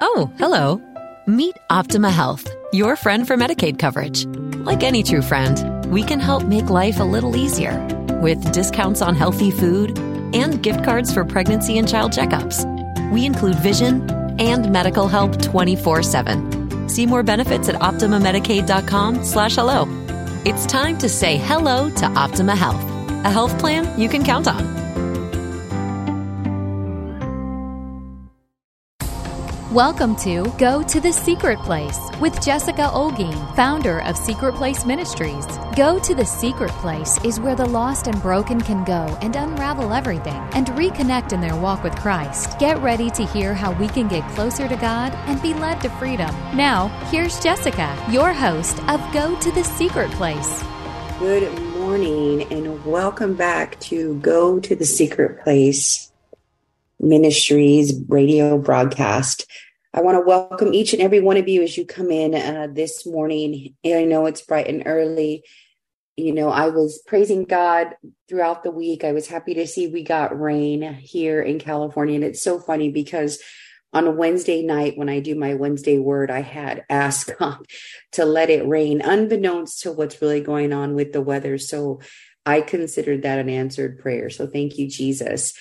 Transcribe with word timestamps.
Oh, 0.00 0.30
hello. 0.38 0.80
Meet 1.26 1.56
Optima 1.70 2.10
Health, 2.10 2.48
your 2.72 2.96
friend 2.96 3.26
for 3.26 3.36
Medicaid 3.36 3.78
coverage. 3.78 4.26
Like 4.66 4.82
any 4.82 5.02
true 5.02 5.22
friend, 5.22 5.86
we 5.90 6.02
can 6.02 6.20
help 6.20 6.44
make 6.44 6.70
life 6.70 7.00
a 7.00 7.04
little 7.04 7.36
easier 7.36 7.78
with 8.22 8.52
discounts 8.52 9.02
on 9.02 9.14
healthy 9.14 9.50
food 9.50 9.98
and 10.34 10.62
gift 10.62 10.84
cards 10.84 11.12
for 11.12 11.24
pregnancy 11.24 11.78
and 11.78 11.88
child 11.88 12.12
checkups. 12.12 12.64
We 13.12 13.24
include 13.24 13.56
vision 13.56 14.08
and 14.40 14.70
medical 14.72 15.08
help 15.08 15.32
24-7. 15.32 16.90
See 16.90 17.06
more 17.06 17.22
benefits 17.22 17.68
at 17.68 17.76
OptimaMedicaid.com 17.76 19.24
slash 19.24 19.54
hello. 19.56 19.86
It's 20.44 20.66
time 20.66 20.98
to 20.98 21.08
say 21.08 21.36
hello 21.38 21.88
to 21.90 22.06
Optima 22.06 22.54
Health, 22.56 22.82
a 23.24 23.30
health 23.30 23.58
plan 23.58 23.98
you 23.98 24.08
can 24.08 24.24
count 24.24 24.46
on. 24.46 24.83
Welcome 29.74 30.14
to 30.18 30.54
Go 30.56 30.84
to 30.84 31.00
the 31.00 31.12
Secret 31.12 31.58
Place 31.58 31.98
with 32.20 32.40
Jessica 32.40 32.88
Olguin, 32.92 33.56
founder 33.56 34.02
of 34.02 34.16
Secret 34.16 34.54
Place 34.54 34.86
Ministries. 34.86 35.44
Go 35.74 35.98
to 35.98 36.14
the 36.14 36.24
Secret 36.24 36.70
Place 36.74 37.18
is 37.24 37.40
where 37.40 37.56
the 37.56 37.66
lost 37.66 38.06
and 38.06 38.22
broken 38.22 38.60
can 38.60 38.84
go 38.84 39.18
and 39.20 39.34
unravel 39.34 39.92
everything 39.92 40.40
and 40.52 40.68
reconnect 40.68 41.32
in 41.32 41.40
their 41.40 41.56
walk 41.56 41.82
with 41.82 41.96
Christ. 41.96 42.56
Get 42.60 42.80
ready 42.82 43.10
to 43.10 43.26
hear 43.26 43.52
how 43.52 43.72
we 43.72 43.88
can 43.88 44.06
get 44.06 44.22
closer 44.36 44.68
to 44.68 44.76
God 44.76 45.12
and 45.26 45.42
be 45.42 45.54
led 45.54 45.80
to 45.80 45.90
freedom. 45.98 46.32
Now, 46.56 46.86
here's 47.10 47.42
Jessica, 47.42 48.00
your 48.08 48.32
host 48.32 48.78
of 48.88 49.00
Go 49.12 49.36
to 49.40 49.50
the 49.50 49.64
Secret 49.64 50.08
Place. 50.12 50.62
Good 51.18 51.52
morning 51.74 52.42
and 52.52 52.84
welcome 52.84 53.34
back 53.34 53.80
to 53.80 54.14
Go 54.20 54.60
to 54.60 54.76
the 54.76 54.86
Secret 54.86 55.42
Place 55.42 56.12
Ministries 57.00 58.00
radio 58.08 58.58
broadcast. 58.58 59.46
I 59.92 60.00
want 60.00 60.16
to 60.16 60.26
welcome 60.26 60.74
each 60.74 60.92
and 60.92 61.02
every 61.02 61.20
one 61.20 61.36
of 61.36 61.48
you 61.48 61.62
as 61.62 61.76
you 61.76 61.86
come 61.86 62.10
in 62.10 62.34
uh, 62.34 62.68
this 62.72 63.06
morning. 63.06 63.74
I 63.86 64.04
know 64.04 64.26
it's 64.26 64.42
bright 64.42 64.66
and 64.66 64.82
early. 64.86 65.44
You 66.16 66.32
know, 66.32 66.48
I 66.48 66.68
was 66.68 67.00
praising 67.06 67.44
God 67.44 67.94
throughout 68.28 68.62
the 68.64 68.70
week. 68.70 69.04
I 69.04 69.12
was 69.12 69.28
happy 69.28 69.54
to 69.54 69.66
see 69.66 69.86
we 69.86 70.02
got 70.02 70.38
rain 70.38 70.82
here 70.94 71.40
in 71.42 71.58
California. 71.58 72.16
And 72.16 72.24
it's 72.24 72.42
so 72.42 72.58
funny 72.58 72.90
because 72.90 73.38
on 73.92 74.08
a 74.08 74.10
Wednesday 74.10 74.62
night, 74.62 74.98
when 74.98 75.08
I 75.08 75.20
do 75.20 75.36
my 75.36 75.54
Wednesday 75.54 75.98
word, 75.98 76.30
I 76.30 76.40
had 76.40 76.84
asked 76.90 77.32
God 77.38 77.64
to 78.12 78.24
let 78.24 78.50
it 78.50 78.66
rain, 78.66 79.00
unbeknownst 79.00 79.82
to 79.82 79.92
what's 79.92 80.20
really 80.20 80.40
going 80.40 80.72
on 80.72 80.94
with 80.94 81.12
the 81.12 81.22
weather. 81.22 81.56
So 81.58 82.00
I 82.44 82.60
considered 82.60 83.22
that 83.22 83.38
an 83.38 83.48
answered 83.48 84.00
prayer. 84.00 84.28
So 84.28 84.48
thank 84.48 84.76
you, 84.76 84.88
Jesus. 84.88 85.54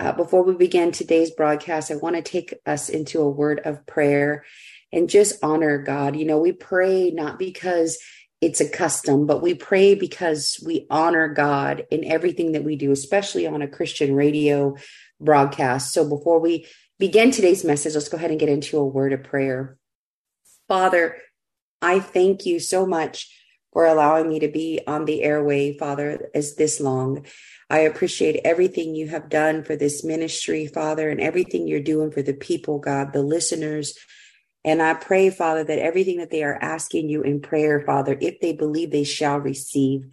Uh, 0.00 0.12
before 0.12 0.42
we 0.42 0.54
begin 0.54 0.92
today's 0.92 1.30
broadcast, 1.30 1.90
I 1.90 1.96
want 1.96 2.16
to 2.16 2.22
take 2.22 2.54
us 2.64 2.88
into 2.88 3.20
a 3.20 3.28
word 3.28 3.60
of 3.66 3.86
prayer 3.86 4.46
and 4.90 5.10
just 5.10 5.44
honor 5.44 5.76
God. 5.76 6.16
You 6.16 6.24
know, 6.24 6.38
we 6.38 6.52
pray 6.52 7.10
not 7.10 7.38
because 7.38 7.98
it's 8.40 8.62
a 8.62 8.68
custom, 8.68 9.26
but 9.26 9.42
we 9.42 9.52
pray 9.52 9.94
because 9.94 10.58
we 10.64 10.86
honor 10.88 11.28
God 11.28 11.86
in 11.90 12.02
everything 12.06 12.52
that 12.52 12.64
we 12.64 12.76
do, 12.76 12.90
especially 12.92 13.46
on 13.46 13.60
a 13.60 13.68
Christian 13.68 14.14
radio 14.14 14.74
broadcast. 15.20 15.92
So 15.92 16.08
before 16.08 16.40
we 16.40 16.66
begin 16.98 17.30
today's 17.30 17.62
message, 17.62 17.92
let's 17.92 18.08
go 18.08 18.16
ahead 18.16 18.30
and 18.30 18.40
get 18.40 18.48
into 18.48 18.78
a 18.78 18.86
word 18.86 19.12
of 19.12 19.22
prayer. 19.22 19.76
Father, 20.66 21.18
I 21.82 22.00
thank 22.00 22.46
you 22.46 22.58
so 22.58 22.86
much 22.86 23.28
for 23.72 23.86
allowing 23.86 24.28
me 24.28 24.40
to 24.40 24.48
be 24.48 24.80
on 24.86 25.04
the 25.04 25.22
airway, 25.22 25.76
Father, 25.76 26.30
as 26.34 26.56
this 26.56 26.80
long. 26.80 27.24
I 27.68 27.80
appreciate 27.80 28.40
everything 28.44 28.94
you 28.94 29.08
have 29.08 29.28
done 29.28 29.62
for 29.62 29.76
this 29.76 30.02
ministry, 30.02 30.66
Father, 30.66 31.08
and 31.08 31.20
everything 31.20 31.68
you're 31.68 31.80
doing 31.80 32.10
for 32.10 32.22
the 32.22 32.34
people, 32.34 32.78
God, 32.78 33.12
the 33.12 33.22
listeners. 33.22 33.96
And 34.64 34.82
I 34.82 34.94
pray, 34.94 35.30
Father, 35.30 35.64
that 35.64 35.78
everything 35.78 36.18
that 36.18 36.30
they 36.30 36.42
are 36.42 36.58
asking 36.60 37.08
you 37.08 37.22
in 37.22 37.40
prayer, 37.40 37.80
Father, 37.80 38.18
if 38.20 38.40
they 38.40 38.52
believe 38.52 38.90
they 38.90 39.04
shall 39.04 39.38
receive. 39.38 40.08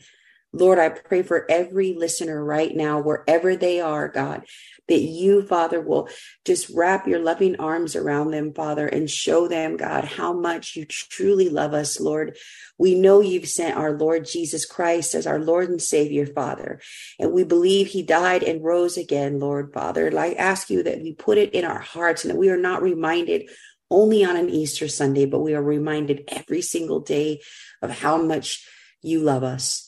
Lord, 0.53 0.79
I 0.79 0.89
pray 0.89 1.23
for 1.23 1.49
every 1.49 1.93
listener 1.93 2.43
right 2.43 2.73
now, 2.73 3.01
wherever 3.01 3.55
they 3.55 3.81
are, 3.81 4.07
God, 4.07 4.45
that 4.87 5.01
you, 5.01 5.41
Father, 5.41 5.81
will 5.81 6.09
just 6.45 6.69
wrap 6.69 7.07
your 7.07 7.19
loving 7.19 7.57
arms 7.57 7.95
around 7.95 8.31
them, 8.31 8.53
Father, 8.53 8.87
and 8.87 9.09
show 9.09 9.47
them, 9.47 9.77
God, 9.77 10.05
how 10.05 10.33
much 10.33 10.75
you 10.75 10.85
truly 10.85 11.49
love 11.49 11.73
us, 11.73 11.99
Lord. 11.99 12.37
We 12.77 12.95
know 12.95 13.21
you've 13.21 13.49
sent 13.49 13.77
our 13.77 13.91
Lord 13.91 14.25
Jesus 14.25 14.65
Christ 14.65 15.15
as 15.15 15.27
our 15.27 15.39
Lord 15.39 15.69
and 15.69 15.81
Savior, 15.81 16.25
Father, 16.25 16.79
and 17.19 17.31
we 17.31 17.43
believe 17.43 17.87
he 17.87 18.03
died 18.03 18.43
and 18.43 18.63
rose 18.63 18.97
again, 18.97 19.39
Lord, 19.39 19.73
Father. 19.73 20.07
And 20.07 20.17
I 20.17 20.33
ask 20.33 20.69
you 20.69 20.83
that 20.83 21.01
we 21.01 21.13
put 21.13 21.37
it 21.37 21.53
in 21.53 21.65
our 21.65 21.79
hearts 21.79 22.23
and 22.23 22.31
that 22.31 22.39
we 22.39 22.49
are 22.49 22.57
not 22.57 22.81
reminded 22.81 23.49
only 23.89 24.23
on 24.23 24.35
an 24.35 24.49
Easter 24.49 24.87
Sunday, 24.87 25.25
but 25.25 25.39
we 25.39 25.55
are 25.55 25.63
reminded 25.63 26.25
every 26.27 26.61
single 26.61 26.99
day 26.99 27.41
of 27.81 27.89
how 27.89 28.17
much 28.21 28.65
you 29.01 29.19
love 29.21 29.43
us. 29.43 29.83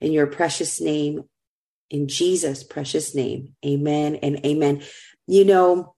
In 0.00 0.12
your 0.12 0.26
precious 0.26 0.80
name, 0.80 1.24
in 1.92 2.08
Jesus' 2.08 2.64
precious 2.64 3.14
name. 3.14 3.54
Amen 3.64 4.16
and 4.16 4.44
amen. 4.44 4.82
You 5.26 5.44
know, 5.44 5.94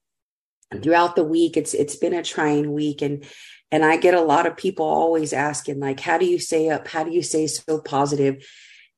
throughout 0.83 1.15
the 1.15 1.23
week, 1.23 1.55
it's 1.55 1.73
it's 1.73 1.95
been 1.95 2.13
a 2.13 2.21
trying 2.21 2.73
week 2.73 3.01
and 3.01 3.25
and 3.71 3.83
I 3.83 3.97
get 3.97 4.13
a 4.13 4.21
lot 4.21 4.45
of 4.45 4.57
people 4.57 4.85
always 4.85 5.33
asking, 5.33 5.79
like, 5.79 5.99
how 5.99 6.17
do 6.17 6.25
you 6.25 6.37
say 6.37 6.69
up? 6.69 6.87
How 6.87 7.03
do 7.03 7.11
you 7.11 7.23
say 7.23 7.47
so 7.47 7.79
positive? 7.79 8.45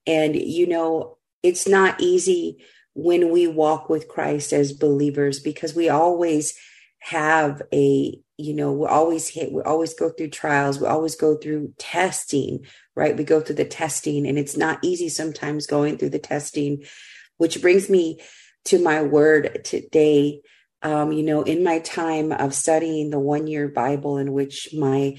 And 0.06 0.36
you 0.36 0.68
know, 0.68 1.18
it's 1.44 1.68
not 1.68 2.02
easy 2.02 2.58
when 2.94 3.32
we 3.32 3.48
walk 3.48 3.90
with 3.90 4.08
Christ 4.08 4.52
as 4.52 4.74
believers 4.74 5.40
because 5.40 5.76
we 5.76 5.88
always 5.88 6.56
have 7.00 7.62
a 7.72 8.20
you 8.38 8.54
know 8.56 8.72
we 8.72 8.88
always 8.88 9.28
hit 9.28 9.52
we 9.52 9.62
always 9.62 9.94
go 9.94 10.10
through 10.10 10.30
trials 10.30 10.80
we 10.80 10.88
always 10.88 11.16
go 11.16 11.38
through 11.38 11.72
testing 11.78 12.66
right? 12.98 13.16
We 13.16 13.24
go 13.24 13.40
through 13.40 13.56
the 13.56 13.66
testing 13.66 14.28
and 14.28 14.38
it's 14.38 14.58
not 14.58 14.80
easy 14.82 15.10
sometimes 15.10 15.68
going 15.68 15.98
through 15.98 16.10
the 16.10 16.20
testing 16.20 16.84
which 17.38 17.62
brings 17.62 17.88
me 17.88 18.20
to 18.66 18.82
my 18.82 19.04
word 19.04 19.64
today. 19.64 20.42
Um, 20.84 21.12
you 21.12 21.24
know 21.24 21.42
in 21.42 21.64
my 21.64 21.80
time 21.80 22.32
of 22.32 22.54
studying 22.54 23.10
the 23.10 23.20
one 23.20 23.48
year 23.48 23.68
bible 23.68 24.18
in 24.18 24.32
which 24.32 24.70
my 24.78 25.18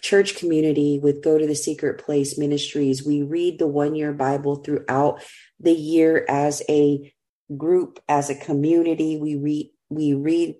church 0.00 0.36
community 0.36 1.00
with 1.02 1.22
go 1.22 1.36
to 1.36 1.48
the 1.48 1.56
secret 1.56 2.04
place 2.04 2.38
ministries 2.38 3.04
we 3.04 3.22
read 3.22 3.58
the 3.58 3.66
one 3.66 3.96
year 3.96 4.12
bible 4.12 4.56
throughout 4.56 5.20
the 5.58 5.72
year 5.72 6.24
as 6.28 6.62
a 6.68 7.12
group 7.56 8.00
as 8.08 8.30
a 8.30 8.34
community. 8.34 9.16
We 9.16 9.36
read 9.36 9.70
we 9.90 10.14
read 10.14 10.56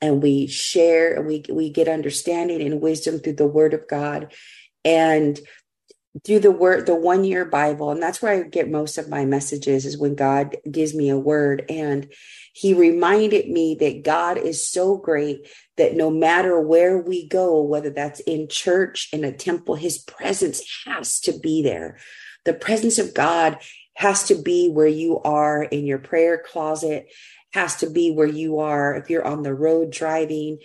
and 0.00 0.22
we 0.22 0.46
share 0.46 1.14
and 1.14 1.26
we 1.26 1.44
we 1.50 1.70
get 1.70 1.88
understanding 1.88 2.62
and 2.62 2.80
wisdom 2.80 3.18
through 3.18 3.34
the 3.34 3.46
word 3.46 3.74
of 3.74 3.86
God. 3.88 4.32
And 4.84 5.38
through 6.24 6.38
the 6.38 6.50
word 6.50 6.86
the 6.86 6.94
one 6.94 7.24
year 7.24 7.44
bible 7.44 7.90
and 7.90 8.02
that's 8.02 8.22
where 8.22 8.32
i 8.32 8.42
get 8.42 8.70
most 8.70 8.98
of 8.98 9.08
my 9.08 9.24
messages 9.24 9.84
is 9.84 9.98
when 9.98 10.14
god 10.14 10.56
gives 10.70 10.94
me 10.94 11.08
a 11.08 11.18
word 11.18 11.64
and 11.68 12.12
he 12.52 12.72
reminded 12.72 13.48
me 13.48 13.74
that 13.74 14.04
god 14.04 14.36
is 14.36 14.68
so 14.68 14.96
great 14.96 15.48
that 15.76 15.96
no 15.96 16.10
matter 16.10 16.60
where 16.60 16.98
we 16.98 17.26
go 17.26 17.60
whether 17.60 17.90
that's 17.90 18.20
in 18.20 18.46
church 18.48 19.08
in 19.12 19.24
a 19.24 19.32
temple 19.32 19.74
his 19.74 19.98
presence 19.98 20.62
has 20.86 21.18
to 21.18 21.36
be 21.38 21.62
there 21.62 21.96
the 22.44 22.54
presence 22.54 22.98
of 22.98 23.14
god 23.14 23.58
has 23.94 24.24
to 24.24 24.34
be 24.34 24.68
where 24.68 24.86
you 24.86 25.20
are 25.20 25.62
in 25.62 25.84
your 25.84 25.98
prayer 25.98 26.42
closet 26.44 27.08
has 27.54 27.76
to 27.76 27.88
be 27.88 28.10
where 28.10 28.26
you 28.26 28.58
are 28.58 28.96
if 28.96 29.08
you're 29.08 29.24
on 29.24 29.42
the 29.42 29.54
road 29.54 29.90
driving. 29.92 30.58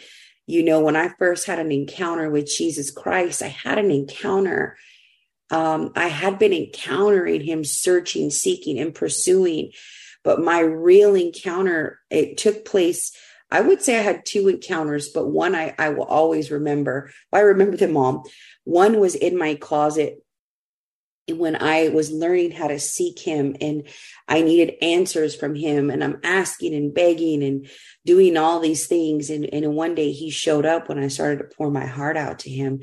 You 0.47 0.63
know, 0.63 0.81
when 0.81 0.95
I 0.95 1.09
first 1.19 1.45
had 1.45 1.59
an 1.59 1.71
encounter 1.71 2.31
with 2.31 2.47
Jesus 2.47 2.89
Christ, 2.89 3.43
I 3.43 3.47
had 3.47 3.77
an 3.77 3.91
encounter. 3.91 4.75
Um, 5.49 5.91
I 5.95 6.07
had 6.07 6.39
been 6.39 6.53
encountering 6.53 7.41
him, 7.41 7.63
searching, 7.63 8.29
seeking, 8.29 8.79
and 8.79 8.93
pursuing. 8.93 9.71
But 10.23 10.41
my 10.41 10.59
real 10.59 11.15
encounter, 11.15 11.99
it 12.09 12.37
took 12.37 12.65
place. 12.65 13.15
I 13.51 13.61
would 13.61 13.81
say 13.81 13.97
I 13.97 14.03
had 14.03 14.25
two 14.25 14.47
encounters, 14.47 15.09
but 15.09 15.27
one 15.27 15.55
I, 15.55 15.73
I 15.79 15.89
will 15.89 16.03
always 16.03 16.51
remember. 16.51 17.11
I 17.33 17.39
remember 17.39 17.77
them 17.77 17.97
all. 17.97 18.29
One 18.63 18.99
was 18.99 19.15
in 19.15 19.37
my 19.37 19.55
closet 19.55 20.23
when 21.27 21.55
I 21.55 21.89
was 21.89 22.11
learning 22.11 22.51
how 22.51 22.67
to 22.67 22.79
seek 22.79 23.19
him 23.19 23.55
and 23.61 23.83
I 24.27 24.41
needed 24.41 24.75
answers 24.81 25.35
from 25.35 25.55
him 25.55 25.89
and 25.89 26.03
I'm 26.03 26.19
asking 26.23 26.73
and 26.73 26.93
begging 26.93 27.43
and 27.43 27.69
doing 28.05 28.37
all 28.37 28.59
these 28.59 28.87
things. 28.87 29.29
And, 29.29 29.45
and 29.45 29.75
one 29.75 29.95
day 29.95 30.11
he 30.11 30.29
showed 30.29 30.65
up 30.65 30.89
when 30.89 30.99
I 30.99 31.07
started 31.07 31.37
to 31.37 31.55
pour 31.55 31.71
my 31.71 31.85
heart 31.85 32.17
out 32.17 32.39
to 32.39 32.49
him. 32.49 32.81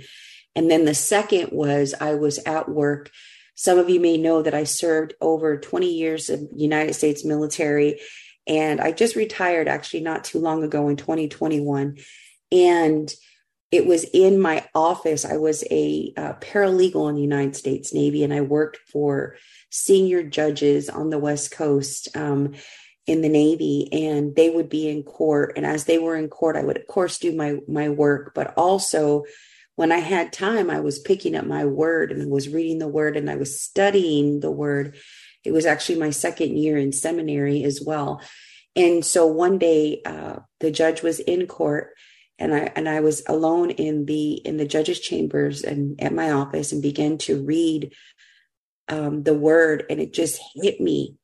And 0.57 0.69
then 0.69 0.85
the 0.85 0.95
second 0.95 1.51
was 1.53 1.95
I 2.01 2.15
was 2.15 2.39
at 2.39 2.69
work. 2.69 3.13
Some 3.55 3.79
of 3.79 3.89
you 3.89 4.01
may 4.01 4.17
know 4.17 4.43
that 4.43 4.55
I 4.55 4.65
served 4.65 5.15
over 5.21 5.57
20 5.57 5.87
years 5.87 6.29
of 6.29 6.41
United 6.55 6.95
States 6.95 7.25
military 7.25 8.01
and 8.47 8.81
I 8.81 8.93
just 8.93 9.17
retired 9.17 9.69
actually 9.69 10.01
not 10.01 10.25
too 10.25 10.39
long 10.39 10.63
ago 10.63 10.89
in 10.89 10.97
2021. 10.97 11.99
And 12.53 13.13
it 13.73 13.87
was 13.87 14.05
in 14.05 14.41
my 14.41 14.67
office. 14.75 15.25
I 15.25 15.37
was 15.37 15.65
a 15.71 16.13
uh, 16.17 16.35
paralegal 16.35 17.09
in 17.09 17.17
the 17.17 17.23
United 17.23 17.57
States 17.57 17.93
Navy, 17.93 18.23
and 18.23 18.33
I 18.33 18.43
worked 18.43 18.77
for 18.77 19.37
senior 19.71 20.23
judges 20.23 20.89
on 20.89 21.11
the 21.11 21.19
West 21.19 21.51
Coast. 21.51 22.09
Um, 22.17 22.55
in 23.09 23.23
the 23.23 23.29
Navy 23.29 23.89
and 23.93 24.35
they 24.35 24.51
would 24.51 24.69
be 24.69 24.89
in 24.89 25.05
court. 25.05 25.53
And 25.55 25.65
as 25.65 25.85
they 25.85 25.97
were 25.97 26.17
in 26.17 26.29
court, 26.29 26.57
I 26.57 26.65
would 26.65 26.77
of 26.77 26.89
course 26.89 27.19
do 27.19 27.31
my 27.31 27.59
my 27.69 27.89
work, 27.89 28.33
but 28.35 28.53
also 28.57 29.27
when 29.77 29.93
I 29.93 29.99
had 29.99 30.33
time, 30.33 30.71
I 30.71 30.81
was 30.81 30.99
picking 30.99 31.37
up 31.37 31.47
my 31.47 31.65
word 31.65 32.11
and 32.11 32.31
was 32.31 32.49
reading 32.49 32.79
the 32.79 32.89
word 32.89 33.17
and 33.17 33.31
I 33.31 33.37
was 33.37 33.61
studying 33.61 34.41
the 34.41 34.51
word. 34.51 34.97
It 35.45 35.53
was 35.53 35.67
actually 35.67 35.99
my 35.99 36.11
second 36.11 36.57
year 36.57 36.77
in 36.77 36.93
seminary 36.93 37.63
as 37.63 37.81
well. 37.81 38.21
And 38.75 39.05
so 39.05 39.27
one 39.27 39.59
day, 39.59 40.03
uh, 40.05 40.37
the 40.61 40.71
judge 40.71 41.03
was 41.03 41.21
in 41.21 41.47
court 41.47 41.91
and 42.39 42.55
I 42.55 42.73
and 42.75 42.89
I 42.89 43.01
was 43.01 43.23
alone 43.29 43.71
in 43.71 44.07
the 44.07 44.35
in 44.35 44.57
the 44.57 44.67
judge's 44.67 45.01
chambers 45.01 45.63
and 45.63 46.01
at 46.01 46.13
my 46.13 46.33
office 46.33 46.73
and 46.73 46.83
began 46.83 47.19
to 47.19 47.43
read 47.43 47.95
um, 48.89 49.23
the 49.23 49.35
word 49.35 49.85
and 49.89 50.01
it 50.01 50.13
just 50.13 50.41
hit 50.55 50.81
me. 50.81 51.17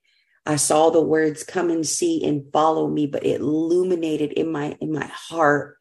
I 0.44 0.56
saw 0.56 0.90
the 0.90 1.02
words 1.02 1.44
"come 1.44 1.70
and 1.70 1.86
see" 1.86 2.24
and 2.26 2.50
"follow 2.52 2.88
me," 2.88 3.06
but 3.06 3.24
it 3.24 3.40
illuminated 3.40 4.32
in 4.32 4.50
my 4.50 4.76
in 4.80 4.92
my 4.92 5.06
heart, 5.06 5.76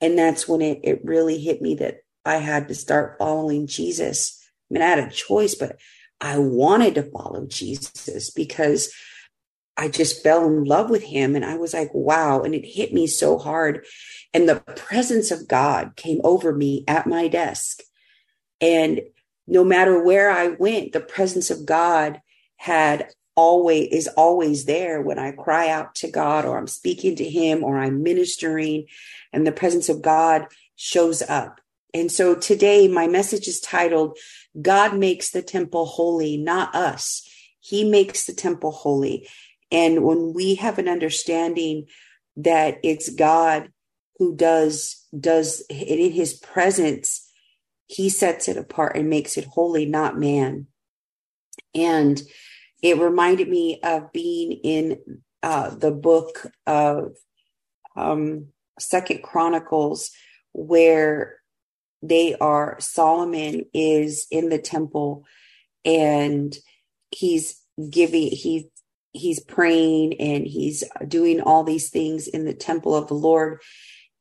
and 0.00 0.18
that's 0.18 0.48
when 0.48 0.62
it 0.62 0.80
it 0.82 1.04
really 1.04 1.38
hit 1.38 1.62
me 1.62 1.76
that 1.76 1.98
I 2.24 2.36
had 2.36 2.68
to 2.68 2.74
start 2.74 3.16
following 3.18 3.66
Jesus. 3.66 4.38
I 4.70 4.74
mean, 4.74 4.82
I 4.82 4.86
had 4.86 4.98
a 4.98 5.10
choice, 5.10 5.54
but 5.54 5.78
I 6.20 6.38
wanted 6.38 6.94
to 6.96 7.10
follow 7.10 7.46
Jesus 7.46 8.30
because 8.30 8.92
I 9.76 9.88
just 9.88 10.22
fell 10.22 10.46
in 10.46 10.64
love 10.64 10.90
with 10.90 11.02
him, 11.04 11.34
and 11.34 11.44
I 11.44 11.56
was 11.56 11.72
like, 11.72 11.90
"Wow!" 11.94 12.42
And 12.42 12.54
it 12.54 12.66
hit 12.66 12.92
me 12.92 13.06
so 13.06 13.38
hard 13.38 13.86
and 14.32 14.48
the 14.48 14.56
presence 14.60 15.30
of 15.30 15.48
God 15.48 15.96
came 15.96 16.20
over 16.22 16.54
me 16.54 16.84
at 16.86 17.06
my 17.06 17.28
desk. 17.28 17.82
And 18.60 19.00
no 19.46 19.64
matter 19.64 20.02
where 20.02 20.30
I 20.30 20.48
went, 20.48 20.92
the 20.92 21.00
presence 21.00 21.50
of 21.50 21.66
God 21.66 22.20
had 22.56 23.08
always 23.34 23.88
is 23.90 24.08
always 24.08 24.66
there 24.66 25.00
when 25.00 25.18
I 25.18 25.32
cry 25.32 25.68
out 25.68 25.94
to 25.96 26.10
God 26.10 26.44
or 26.44 26.58
I'm 26.58 26.66
speaking 26.66 27.16
to 27.16 27.24
him 27.24 27.64
or 27.64 27.78
I'm 27.78 28.02
ministering 28.02 28.86
and 29.32 29.46
the 29.46 29.52
presence 29.52 29.88
of 29.88 30.02
God 30.02 30.46
shows 30.76 31.22
up. 31.22 31.60
And 31.94 32.10
so 32.10 32.34
today 32.34 32.88
my 32.88 33.06
message 33.06 33.48
is 33.48 33.60
titled 33.60 34.18
God 34.60 34.96
makes 34.96 35.30
the 35.30 35.42
temple 35.42 35.86
holy, 35.86 36.36
not 36.36 36.74
us. 36.74 37.28
He 37.60 37.84
makes 37.84 38.26
the 38.26 38.32
temple 38.32 38.72
holy. 38.72 39.28
And 39.70 40.02
when 40.02 40.32
we 40.32 40.56
have 40.56 40.78
an 40.78 40.88
understanding 40.88 41.86
that 42.36 42.78
it's 42.82 43.10
God 43.10 43.70
who 44.18 44.36
does 44.36 45.06
does 45.18 45.64
it 45.70 45.98
in 45.98 46.12
his 46.12 46.34
presence 46.34 47.26
he 47.86 48.08
sets 48.08 48.48
it 48.48 48.56
apart 48.56 48.96
and 48.96 49.10
makes 49.10 49.36
it 49.36 49.44
holy 49.46 49.86
not 49.86 50.18
man 50.18 50.66
and 51.74 52.22
it 52.82 52.98
reminded 52.98 53.48
me 53.48 53.80
of 53.82 54.12
being 54.12 54.52
in 54.52 55.22
uh, 55.42 55.70
the 55.70 55.90
book 55.90 56.46
of 56.66 57.16
um, 57.96 58.46
second 58.78 59.22
chronicles 59.22 60.10
where 60.52 61.39
they 62.02 62.34
are 62.36 62.76
solomon 62.80 63.64
is 63.74 64.26
in 64.30 64.48
the 64.48 64.58
temple 64.58 65.24
and 65.84 66.56
he's 67.10 67.60
giving 67.90 68.28
he 68.30 68.68
he's 69.12 69.40
praying 69.40 70.20
and 70.20 70.46
he's 70.46 70.84
doing 71.08 71.40
all 71.40 71.64
these 71.64 71.90
things 71.90 72.28
in 72.28 72.44
the 72.44 72.54
temple 72.54 72.94
of 72.94 73.08
the 73.08 73.14
lord 73.14 73.60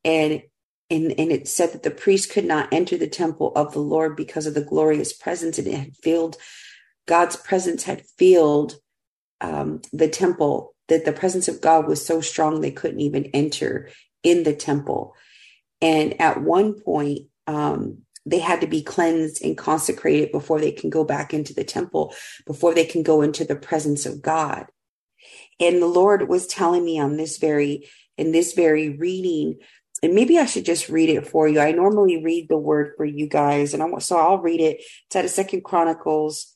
and 0.04 0.42
and, 0.90 1.14
and 1.20 1.32
it 1.32 1.48
said 1.48 1.74
that 1.74 1.84
the 1.84 1.92
priest 1.92 2.32
could 2.32 2.46
not 2.46 2.74
enter 2.74 2.98
the 2.98 3.08
temple 3.08 3.52
of 3.56 3.74
the 3.74 3.80
Lord 3.80 4.16
because 4.16 4.48
of 4.48 4.56
the 4.56 4.64
glorious 4.64 5.14
presence, 5.14 5.60
and 5.60 5.68
it 5.68 5.76
had 5.76 5.96
filled 5.98 6.38
God's 7.08 7.36
presence 7.36 7.84
had 7.84 8.06
filled 8.18 8.76
um, 9.42 9.82
the 9.94 10.08
temple. 10.08 10.74
That 10.88 11.06
the 11.06 11.14
presence 11.14 11.48
of 11.48 11.62
God 11.62 11.88
was 11.88 12.04
so 12.04 12.20
strong 12.20 12.62
they 12.62 12.72
couldn't 12.72 13.02
even 13.02 13.26
enter 13.28 13.90
in 14.24 14.42
the 14.44 14.56
temple. 14.56 15.16
And 15.82 16.20
at 16.20 16.42
one 16.42 16.82
point, 16.82 17.28
um, 17.50 18.04
they 18.28 18.38
had 18.38 18.62
to 18.62 18.68
be 18.68 18.84
cleansed 18.84 19.44
and 19.44 19.58
consecrated 19.58 20.32
before 20.32 20.60
they 20.60 20.72
can 20.72 20.92
go 20.92 21.04
back 21.04 21.34
into 21.34 21.52
the 21.52 21.64
temple, 21.64 22.14
before 22.46 22.76
they 22.76 22.86
can 22.86 23.02
go 23.02 23.24
into 23.24 23.44
the 23.44 23.56
presence 23.56 24.06
of 24.06 24.22
God. 24.22 24.68
And 25.60 25.82
the 25.82 25.88
Lord 25.88 26.30
was 26.30 26.46
telling 26.46 26.86
me 26.86 27.00
on 27.00 27.18
this 27.18 27.40
very, 27.40 27.90
in 28.18 28.32
this 28.32 28.54
very 28.54 28.90
reading, 28.90 29.58
and 30.04 30.14
maybe 30.14 30.38
I 30.38 30.46
should 30.46 30.64
just 30.64 30.90
read 30.90 31.10
it 31.10 31.28
for 31.28 31.48
you. 31.48 31.60
I 31.60 31.72
normally 31.72 32.24
read 32.24 32.50
the 32.50 32.58
word 32.58 32.94
for 32.96 33.04
you 33.04 33.28
guys, 33.28 33.74
and 33.74 33.82
I 33.82 33.98
so 33.98 34.18
I'll 34.18 34.38
read 34.38 34.62
it. 34.62 34.84
It's 35.08 35.16
out 35.16 35.26
of 35.26 35.32
Second 35.32 35.64
Chronicles, 35.64 36.56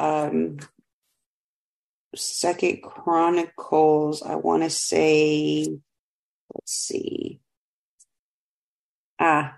um, 0.00 0.58
Second 2.16 2.82
Chronicles. 2.82 4.22
I 4.22 4.34
want 4.34 4.64
to 4.64 4.70
say, 4.70 5.68
let's 6.52 6.72
see, 6.72 7.40
ah, 9.20 9.54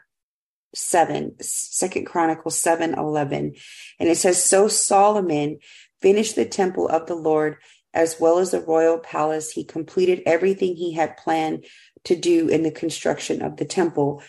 seven, 0.76 1.34
Second 1.40 2.06
Chronicles 2.06 2.58
seven 2.58 2.94
eleven, 2.94 3.55
and 3.99 4.08
it 4.08 4.17
says, 4.17 4.43
"So 4.43 4.69
Solomon 4.69 5.58
finished 6.00 6.37
the 6.37 6.44
temple 6.44 6.88
of 6.88 7.06
the 7.06 7.17
Lord." 7.17 7.56
As 7.94 8.20
well 8.20 8.38
as 8.38 8.50
the 8.50 8.61
royal 8.61 8.99
palace, 8.99 9.52
he 9.52 9.64
completed 9.64 10.23
everything 10.26 10.76
he 10.76 10.93
had 10.93 11.17
planned 11.17 11.64
to 12.05 12.14
do 12.14 12.46
in 12.46 12.62
the 12.62 12.70
construction 12.70 13.40
of 13.40 13.56
the 13.56 13.64
temple 13.64 14.23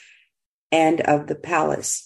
and 0.72 1.02
of 1.02 1.28
the 1.28 1.36
palace. 1.36 2.06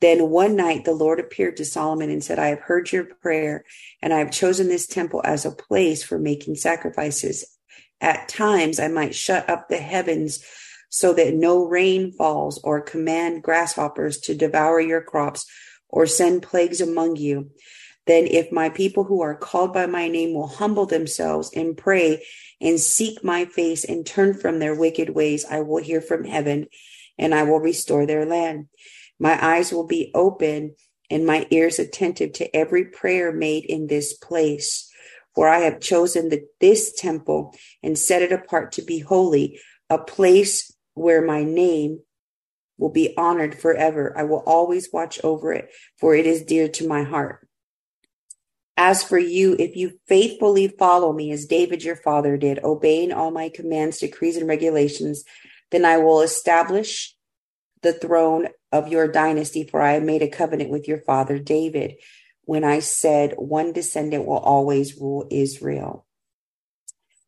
Then 0.00 0.30
one 0.30 0.54
night 0.54 0.84
the 0.84 0.92
Lord 0.92 1.18
appeared 1.18 1.56
to 1.56 1.64
Solomon 1.64 2.10
and 2.10 2.22
said, 2.22 2.38
I 2.38 2.46
have 2.48 2.60
heard 2.60 2.92
your 2.92 3.04
prayer, 3.04 3.64
and 4.02 4.12
I 4.14 4.18
have 4.18 4.30
chosen 4.30 4.68
this 4.68 4.86
temple 4.86 5.20
as 5.24 5.44
a 5.44 5.50
place 5.50 6.04
for 6.04 6.18
making 6.18 6.54
sacrifices. 6.56 7.44
At 8.00 8.28
times 8.28 8.78
I 8.78 8.86
might 8.86 9.16
shut 9.16 9.50
up 9.50 9.68
the 9.68 9.78
heavens 9.78 10.44
so 10.94 11.12
that 11.12 11.34
no 11.34 11.64
rain 11.64 12.12
falls, 12.12 12.60
or 12.62 12.80
command 12.80 13.42
grasshoppers 13.42 14.16
to 14.16 14.32
devour 14.32 14.80
your 14.80 15.00
crops, 15.00 15.44
or 15.88 16.06
send 16.06 16.40
plagues 16.40 16.80
among 16.80 17.16
you. 17.16 17.50
Then, 18.06 18.28
if 18.28 18.52
my 18.52 18.68
people 18.68 19.02
who 19.02 19.20
are 19.20 19.34
called 19.34 19.72
by 19.72 19.86
my 19.86 20.06
name 20.06 20.34
will 20.34 20.46
humble 20.46 20.86
themselves 20.86 21.50
and 21.52 21.76
pray 21.76 22.24
and 22.60 22.78
seek 22.78 23.24
my 23.24 23.44
face 23.44 23.82
and 23.82 24.06
turn 24.06 24.34
from 24.34 24.60
their 24.60 24.78
wicked 24.78 25.10
ways, 25.10 25.44
I 25.44 25.62
will 25.62 25.82
hear 25.82 26.00
from 26.00 26.22
heaven 26.22 26.68
and 27.18 27.34
I 27.34 27.42
will 27.42 27.58
restore 27.58 28.06
their 28.06 28.24
land. 28.24 28.68
My 29.18 29.36
eyes 29.44 29.72
will 29.72 29.88
be 29.88 30.12
open 30.14 30.76
and 31.10 31.26
my 31.26 31.48
ears 31.50 31.80
attentive 31.80 32.34
to 32.34 32.56
every 32.56 32.84
prayer 32.84 33.32
made 33.32 33.64
in 33.64 33.88
this 33.88 34.12
place. 34.12 34.88
For 35.34 35.48
I 35.48 35.58
have 35.60 35.80
chosen 35.80 36.28
the, 36.28 36.44
this 36.60 36.92
temple 36.92 37.52
and 37.82 37.98
set 37.98 38.22
it 38.22 38.30
apart 38.30 38.70
to 38.72 38.82
be 38.82 39.00
holy, 39.00 39.58
a 39.90 39.98
place 39.98 40.70
where 40.94 41.22
my 41.22 41.44
name 41.44 42.00
will 42.78 42.90
be 42.90 43.16
honored 43.16 43.58
forever. 43.58 44.16
I 44.16 44.24
will 44.24 44.42
always 44.46 44.88
watch 44.92 45.20
over 45.22 45.52
it, 45.52 45.70
for 45.98 46.14
it 46.14 46.26
is 46.26 46.42
dear 46.42 46.68
to 46.68 46.88
my 46.88 47.02
heart. 47.02 47.46
As 48.76 49.04
for 49.04 49.18
you, 49.18 49.54
if 49.58 49.76
you 49.76 50.00
faithfully 50.08 50.66
follow 50.66 51.12
me 51.12 51.30
as 51.30 51.46
David 51.46 51.84
your 51.84 51.96
father 51.96 52.36
did, 52.36 52.58
obeying 52.64 53.12
all 53.12 53.30
my 53.30 53.48
commands, 53.48 53.98
decrees, 53.98 54.36
and 54.36 54.48
regulations, 54.48 55.22
then 55.70 55.84
I 55.84 55.98
will 55.98 56.22
establish 56.22 57.14
the 57.82 57.92
throne 57.92 58.48
of 58.72 58.88
your 58.88 59.06
dynasty, 59.06 59.62
for 59.64 59.80
I 59.80 60.00
made 60.00 60.22
a 60.22 60.28
covenant 60.28 60.70
with 60.70 60.88
your 60.88 60.98
father 60.98 61.38
David 61.38 61.94
when 62.42 62.64
I 62.64 62.80
said 62.80 63.34
one 63.36 63.72
descendant 63.72 64.26
will 64.26 64.38
always 64.38 64.98
rule 64.98 65.28
Israel. 65.30 66.06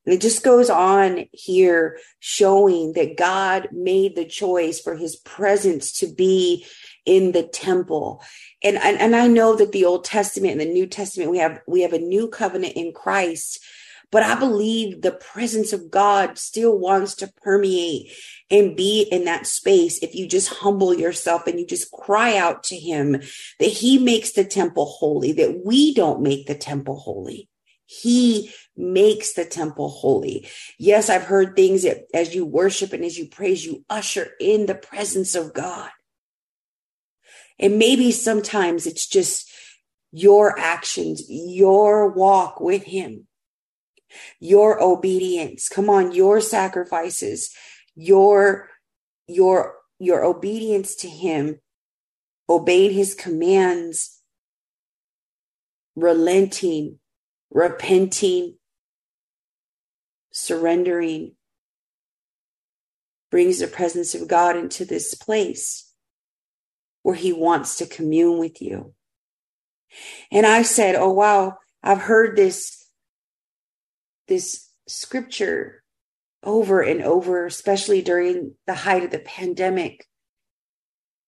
And 0.06 0.14
it 0.14 0.20
just 0.20 0.44
goes 0.44 0.70
on 0.70 1.26
here 1.32 1.98
showing 2.20 2.92
that 2.92 3.16
God 3.16 3.68
made 3.72 4.14
the 4.14 4.24
choice 4.24 4.80
for 4.80 4.94
his 4.94 5.16
presence 5.16 5.98
to 5.98 6.06
be 6.06 6.64
in 7.04 7.32
the 7.32 7.42
temple. 7.42 8.22
And, 8.62 8.76
and, 8.76 8.98
and 8.98 9.16
I 9.16 9.26
know 9.26 9.56
that 9.56 9.72
the 9.72 9.84
Old 9.84 10.04
Testament 10.04 10.52
and 10.52 10.60
the 10.60 10.72
New 10.72 10.86
Testament, 10.86 11.30
we 11.30 11.38
have, 11.38 11.60
we 11.66 11.82
have 11.82 11.92
a 11.92 11.98
new 11.98 12.28
covenant 12.28 12.74
in 12.74 12.92
Christ, 12.92 13.60
but 14.12 14.22
I 14.22 14.38
believe 14.38 15.02
the 15.02 15.12
presence 15.12 15.72
of 15.72 15.90
God 15.90 16.38
still 16.38 16.78
wants 16.78 17.16
to 17.16 17.32
permeate 17.42 18.12
and 18.50 18.76
be 18.76 19.02
in 19.02 19.24
that 19.24 19.46
space 19.46 19.98
if 20.02 20.14
you 20.14 20.28
just 20.28 20.48
humble 20.48 20.94
yourself 20.94 21.46
and 21.46 21.58
you 21.58 21.66
just 21.66 21.90
cry 21.90 22.36
out 22.36 22.62
to 22.64 22.76
him 22.76 23.12
that 23.58 23.66
he 23.66 23.98
makes 23.98 24.32
the 24.32 24.44
temple 24.44 24.86
holy, 24.86 25.32
that 25.32 25.64
we 25.64 25.92
don't 25.92 26.22
make 26.22 26.46
the 26.46 26.54
temple 26.54 26.96
holy. 26.96 27.48
He 27.86 28.52
makes 28.76 29.32
the 29.34 29.44
temple 29.44 29.88
holy. 29.88 30.48
Yes, 30.78 31.08
I've 31.08 31.22
heard 31.22 31.54
things 31.54 31.84
that 31.84 32.06
as 32.12 32.34
you 32.34 32.44
worship 32.44 32.92
and 32.92 33.04
as 33.04 33.16
you 33.16 33.26
praise, 33.28 33.64
you 33.64 33.84
usher 33.88 34.28
in 34.40 34.66
the 34.66 34.74
presence 34.74 35.34
of 35.34 35.54
God. 35.54 35.90
And 37.58 37.78
maybe 37.78 38.12
sometimes 38.12 38.86
it's 38.86 39.06
just 39.06 39.50
your 40.12 40.58
actions, 40.58 41.22
your 41.28 42.10
walk 42.10 42.60
with 42.60 42.84
Him, 42.84 43.26
your 44.40 44.82
obedience. 44.82 45.68
Come 45.68 45.88
on, 45.88 46.12
your 46.12 46.40
sacrifices, 46.40 47.54
your, 47.94 48.68
your, 49.26 49.76
your 49.98 50.24
obedience 50.24 50.96
to 50.96 51.08
Him, 51.08 51.60
obeying 52.48 52.92
His 52.92 53.14
commands, 53.14 54.20
relenting, 55.94 56.98
repenting, 57.56 58.54
surrendering 60.30 61.32
brings 63.30 63.60
the 63.60 63.66
presence 63.66 64.14
of 64.14 64.28
God 64.28 64.56
into 64.56 64.84
this 64.84 65.14
place 65.14 65.90
where 67.02 67.14
he 67.14 67.32
wants 67.32 67.78
to 67.78 67.86
commune 67.86 68.38
with 68.38 68.60
you. 68.60 68.92
And 70.30 70.44
I 70.44 70.62
said, 70.62 70.96
Oh, 70.96 71.14
wow, 71.14 71.56
I've 71.82 72.02
heard 72.02 72.36
this, 72.36 72.90
this 74.28 74.68
scripture 74.86 75.82
over 76.42 76.82
and 76.82 77.00
over, 77.00 77.46
especially 77.46 78.02
during 78.02 78.52
the 78.66 78.74
height 78.74 79.02
of 79.02 79.10
the 79.10 79.18
pandemic. 79.18 80.06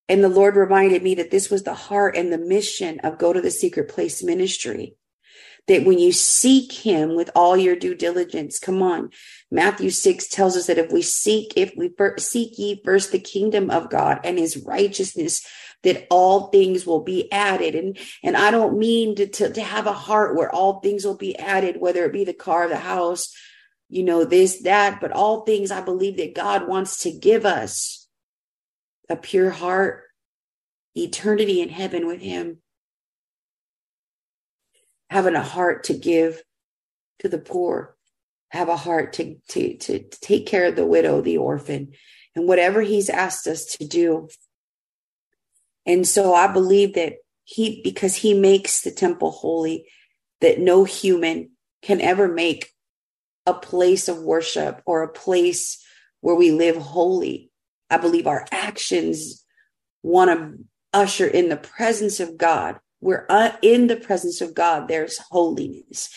And 0.07 0.23
the 0.23 0.29
Lord 0.29 0.55
reminded 0.55 1.01
me 1.01 1.15
that 1.15 1.31
this 1.31 1.49
was 1.49 1.63
the 1.63 1.73
heart 1.73 2.15
and 2.15 2.31
the 2.31 2.37
mission 2.37 2.99
of 2.99 3.17
Go 3.17 3.33
to 3.33 3.41
the 3.41 3.49
Secret 3.49 3.89
Place 3.89 4.23
ministry 4.23 4.95
that 5.69 5.85
when 5.85 5.99
you 5.99 6.11
seek 6.11 6.71
him 6.71 7.15
with 7.15 7.29
all 7.35 7.55
your 7.55 7.75
due 7.75 7.93
diligence, 7.93 8.57
come 8.57 8.81
on. 8.81 9.11
Matthew 9.51 9.91
6 9.91 10.27
tells 10.27 10.57
us 10.57 10.65
that 10.65 10.79
if 10.79 10.91
we 10.91 11.03
seek, 11.03 11.53
if 11.55 11.71
we 11.77 11.93
seek 12.17 12.57
ye 12.57 12.81
first 12.83 13.11
the 13.11 13.19
kingdom 13.19 13.69
of 13.69 13.91
God 13.91 14.19
and 14.23 14.39
his 14.39 14.57
righteousness, 14.57 15.45
that 15.83 16.07
all 16.09 16.47
things 16.47 16.87
will 16.87 17.01
be 17.01 17.31
added. 17.31 17.75
And, 17.75 17.99
and 18.23 18.35
I 18.35 18.49
don't 18.49 18.79
mean 18.79 19.15
to, 19.17 19.27
to, 19.27 19.53
to 19.53 19.61
have 19.61 19.85
a 19.85 19.93
heart 19.93 20.35
where 20.35 20.53
all 20.53 20.79
things 20.79 21.05
will 21.05 21.17
be 21.17 21.37
added, 21.37 21.79
whether 21.79 22.03
it 22.03 22.13
be 22.13 22.25
the 22.25 22.33
car, 22.33 22.67
the 22.67 22.75
house, 22.75 23.31
you 23.89 24.01
know, 24.01 24.25
this, 24.25 24.63
that, 24.63 24.99
but 24.99 25.11
all 25.11 25.41
things 25.41 25.69
I 25.69 25.81
believe 25.81 26.17
that 26.17 26.33
God 26.33 26.67
wants 26.67 27.03
to 27.03 27.11
give 27.11 27.45
us 27.45 28.07
a 29.07 29.15
pure 29.15 29.51
heart, 29.51 30.05
eternity 30.95 31.61
in 31.61 31.69
heaven 31.69 32.07
with 32.07 32.21
him 32.21 32.57
having 35.09 35.35
a 35.35 35.41
heart 35.41 35.85
to 35.85 35.93
give 35.93 36.43
to 37.19 37.29
the 37.29 37.37
poor, 37.37 37.95
have 38.49 38.69
a 38.69 38.77
heart 38.77 39.13
to, 39.13 39.35
to, 39.49 39.77
to, 39.77 39.99
take 40.21 40.45
care 40.45 40.65
of 40.65 40.75
the 40.75 40.85
widow, 40.85 41.21
the 41.21 41.37
orphan, 41.37 41.93
and 42.35 42.47
whatever 42.47 42.81
he's 42.81 43.09
asked 43.09 43.47
us 43.47 43.65
to 43.65 43.85
do. 43.85 44.29
And 45.85 46.07
so 46.07 46.33
I 46.33 46.47
believe 46.47 46.93
that 46.93 47.15
he, 47.43 47.81
because 47.83 48.15
he 48.15 48.33
makes 48.33 48.81
the 48.81 48.91
temple 48.91 49.31
holy, 49.31 49.85
that 50.41 50.59
no 50.59 50.83
human 50.83 51.51
can 51.81 51.99
ever 52.01 52.27
make 52.27 52.71
a 53.45 53.53
place 53.53 54.07
of 54.07 54.21
worship 54.21 54.81
or 54.85 55.01
a 55.01 55.11
place 55.11 55.83
where 56.21 56.35
we 56.35 56.51
live 56.51 56.77
holy. 56.77 57.51
I 57.89 57.97
believe 57.97 58.27
our 58.27 58.45
actions 58.51 59.43
want 60.03 60.29
to 60.29 60.63
usher 60.93 61.27
in 61.27 61.49
the 61.49 61.57
presence 61.57 62.19
of 62.19 62.37
God 62.37 62.79
we're 63.01 63.25
uh, 63.29 63.51
in 63.61 63.87
the 63.87 63.95
presence 63.95 64.41
of 64.41 64.53
God, 64.53 64.87
there's 64.87 65.17
holiness. 65.17 66.09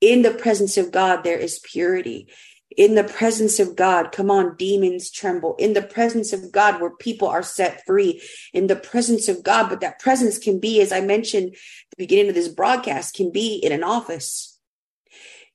In 0.00 0.22
the 0.22 0.30
presence 0.30 0.76
of 0.76 0.92
God, 0.92 1.24
there 1.24 1.38
is 1.38 1.58
purity. 1.58 2.28
In 2.76 2.94
the 2.94 3.04
presence 3.04 3.58
of 3.58 3.74
God, 3.74 4.12
come 4.12 4.30
on, 4.30 4.56
demons 4.56 5.10
tremble. 5.10 5.56
In 5.58 5.72
the 5.72 5.82
presence 5.82 6.32
of 6.32 6.52
God, 6.52 6.80
where 6.80 6.90
people 6.90 7.26
are 7.26 7.42
set 7.42 7.84
free. 7.84 8.22
In 8.52 8.68
the 8.68 8.76
presence 8.76 9.26
of 9.28 9.42
God, 9.42 9.68
but 9.68 9.80
that 9.80 9.98
presence 9.98 10.38
can 10.38 10.60
be, 10.60 10.80
as 10.80 10.92
I 10.92 11.00
mentioned 11.00 11.54
at 11.54 11.90
the 11.90 12.04
beginning 12.04 12.28
of 12.28 12.34
this 12.36 12.48
broadcast, 12.48 13.14
can 13.14 13.32
be 13.32 13.56
in 13.56 13.72
an 13.72 13.82
office, 13.82 14.60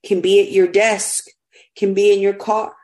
can 0.04 0.20
be 0.20 0.40
at 0.40 0.52
your 0.52 0.68
desk, 0.68 1.28
can 1.76 1.94
be 1.94 2.12
in 2.12 2.20
your 2.20 2.34
car, 2.34 2.74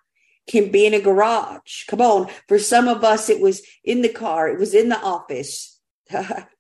can 0.48 0.70
be 0.70 0.86
in 0.86 0.94
a 0.94 1.00
garage. 1.00 1.84
Come 1.86 2.00
on. 2.00 2.30
For 2.48 2.58
some 2.58 2.88
of 2.88 3.04
us, 3.04 3.28
it 3.28 3.40
was 3.40 3.62
in 3.84 4.00
the 4.00 4.08
car, 4.08 4.48
it 4.48 4.58
was 4.58 4.74
in 4.74 4.88
the 4.88 5.00
office. 5.00 5.78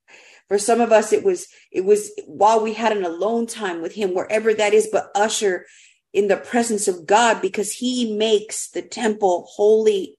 For 0.50 0.58
some 0.58 0.80
of 0.80 0.90
us, 0.90 1.12
it 1.12 1.22
was 1.22 1.46
it 1.70 1.84
was 1.84 2.10
while 2.26 2.60
we 2.60 2.72
had 2.72 2.90
an 2.90 3.04
alone 3.04 3.46
time 3.46 3.80
with 3.80 3.94
Him, 3.94 4.14
wherever 4.14 4.52
that 4.52 4.74
is, 4.74 4.88
but 4.90 5.12
usher 5.14 5.64
in 6.12 6.26
the 6.26 6.36
presence 6.36 6.88
of 6.88 7.06
God 7.06 7.40
because 7.40 7.70
He 7.70 8.16
makes 8.16 8.68
the 8.68 8.82
temple 8.82 9.46
holy. 9.48 10.18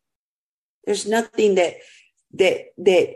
There's 0.85 1.05
nothing 1.05 1.55
that 1.55 1.75
that 2.35 2.67
that 2.77 3.15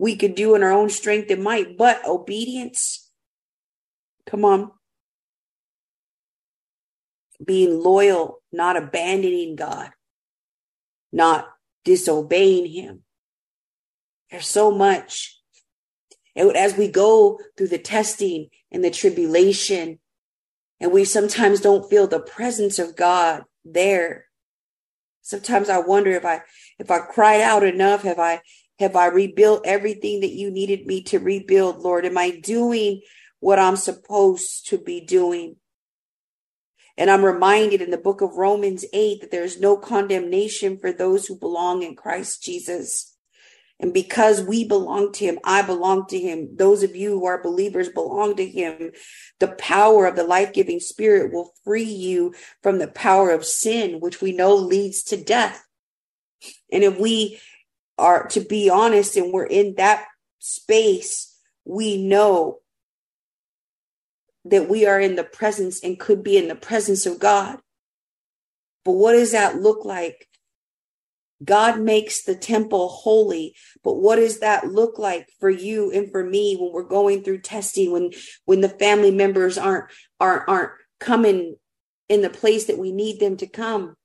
we 0.00 0.16
could 0.16 0.34
do 0.34 0.56
in 0.56 0.64
our 0.64 0.72
own 0.72 0.90
strength 0.90 1.30
and 1.30 1.44
might, 1.44 1.78
but 1.78 2.04
obedience. 2.04 3.08
Come 4.26 4.44
on. 4.44 4.72
Being 7.44 7.78
loyal, 7.78 8.42
not 8.50 8.76
abandoning 8.76 9.54
God, 9.54 9.90
not 11.12 11.46
disobeying 11.84 12.66
Him. 12.66 13.02
There's 14.32 14.48
so 14.48 14.72
much 14.72 15.40
and 16.36 16.56
as 16.56 16.76
we 16.76 16.88
go 16.88 17.38
through 17.56 17.68
the 17.68 17.78
testing 17.78 18.48
and 18.70 18.84
the 18.84 18.90
tribulation, 18.90 19.98
and 20.80 20.92
we 20.92 21.04
sometimes 21.04 21.60
don't 21.60 21.88
feel 21.88 22.06
the 22.06 22.20
presence 22.20 22.78
of 22.78 22.96
God 22.96 23.44
there. 23.64 24.26
Sometimes 25.22 25.68
I 25.68 25.78
wonder 25.78 26.10
if 26.10 26.24
I 26.24 26.42
if 26.78 26.90
I 26.90 26.98
cried 26.98 27.40
out 27.40 27.62
enough, 27.62 28.02
have 28.02 28.18
I 28.18 28.42
have 28.78 28.96
I 28.96 29.06
rebuilt 29.06 29.62
everything 29.64 30.20
that 30.20 30.32
you 30.32 30.50
needed 30.50 30.86
me 30.86 31.02
to 31.04 31.18
rebuild, 31.18 31.78
Lord? 31.78 32.04
Am 32.04 32.18
I 32.18 32.30
doing 32.30 33.00
what 33.40 33.58
I'm 33.58 33.76
supposed 33.76 34.66
to 34.68 34.78
be 34.78 35.00
doing? 35.00 35.56
And 36.96 37.10
I'm 37.10 37.24
reminded 37.24 37.80
in 37.80 37.90
the 37.90 37.98
book 37.98 38.20
of 38.20 38.36
Romans 38.36 38.84
8 38.92 39.20
that 39.20 39.30
there 39.30 39.42
is 39.42 39.60
no 39.60 39.76
condemnation 39.76 40.78
for 40.78 40.92
those 40.92 41.26
who 41.26 41.38
belong 41.38 41.82
in 41.82 41.96
Christ 41.96 42.42
Jesus. 42.42 43.13
And 43.80 43.92
because 43.92 44.42
we 44.42 44.66
belong 44.66 45.12
to 45.12 45.24
him, 45.24 45.38
I 45.44 45.62
belong 45.62 46.06
to 46.06 46.18
him. 46.18 46.56
Those 46.56 46.82
of 46.82 46.94
you 46.94 47.10
who 47.10 47.26
are 47.26 47.42
believers 47.42 47.88
belong 47.88 48.36
to 48.36 48.46
him. 48.46 48.92
The 49.40 49.48
power 49.48 50.06
of 50.06 50.16
the 50.16 50.24
life 50.24 50.52
giving 50.52 50.80
spirit 50.80 51.32
will 51.32 51.52
free 51.64 51.82
you 51.82 52.34
from 52.62 52.78
the 52.78 52.88
power 52.88 53.30
of 53.30 53.44
sin, 53.44 54.00
which 54.00 54.22
we 54.22 54.32
know 54.32 54.54
leads 54.54 55.02
to 55.04 55.16
death. 55.16 55.66
And 56.70 56.84
if 56.84 56.98
we 56.98 57.40
are 57.98 58.28
to 58.28 58.40
be 58.40 58.70
honest 58.70 59.16
and 59.16 59.32
we're 59.32 59.46
in 59.46 59.74
that 59.74 60.06
space, 60.38 61.36
we 61.64 62.02
know 62.06 62.60
that 64.44 64.68
we 64.68 64.86
are 64.86 65.00
in 65.00 65.16
the 65.16 65.24
presence 65.24 65.82
and 65.82 65.98
could 65.98 66.22
be 66.22 66.36
in 66.36 66.48
the 66.48 66.54
presence 66.54 67.06
of 67.06 67.18
God. 67.18 67.58
But 68.84 68.92
what 68.92 69.12
does 69.12 69.32
that 69.32 69.60
look 69.60 69.84
like? 69.84 70.28
God 71.44 71.80
makes 71.80 72.22
the 72.22 72.34
temple 72.34 72.88
holy, 72.88 73.54
but 73.82 73.94
what 73.94 74.16
does 74.16 74.40
that 74.40 74.68
look 74.68 74.98
like 74.98 75.28
for 75.40 75.50
you 75.50 75.90
and 75.90 76.10
for 76.10 76.24
me 76.24 76.56
when 76.56 76.72
we're 76.72 76.82
going 76.82 77.22
through 77.22 77.40
testing 77.40 77.92
when 77.92 78.12
when 78.44 78.60
the 78.60 78.68
family 78.68 79.10
members 79.10 79.58
aren't 79.58 79.90
aren't 80.20 80.48
aren't 80.48 80.72
coming 81.00 81.56
in 82.08 82.22
the 82.22 82.30
place 82.30 82.66
that 82.66 82.78
we 82.78 82.92
need 82.92 83.20
them 83.20 83.36
to 83.38 83.46
come? 83.46 83.96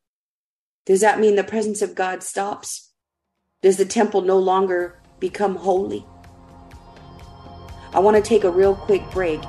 Does 0.85 1.01
that 1.01 1.19
mean 1.19 1.35
the 1.35 1.43
presence 1.43 1.81
of 1.81 1.95
God 1.95 2.23
stops? 2.23 2.91
Does 3.61 3.77
the 3.77 3.85
temple 3.85 4.21
no 4.21 4.39
longer 4.39 4.99
become 5.19 5.55
holy? 5.55 6.05
I 7.93 7.99
want 7.99 8.17
to 8.17 8.23
take 8.27 8.43
a 8.43 8.51
real 8.51 8.75
quick 8.75 9.03
break 9.11 9.41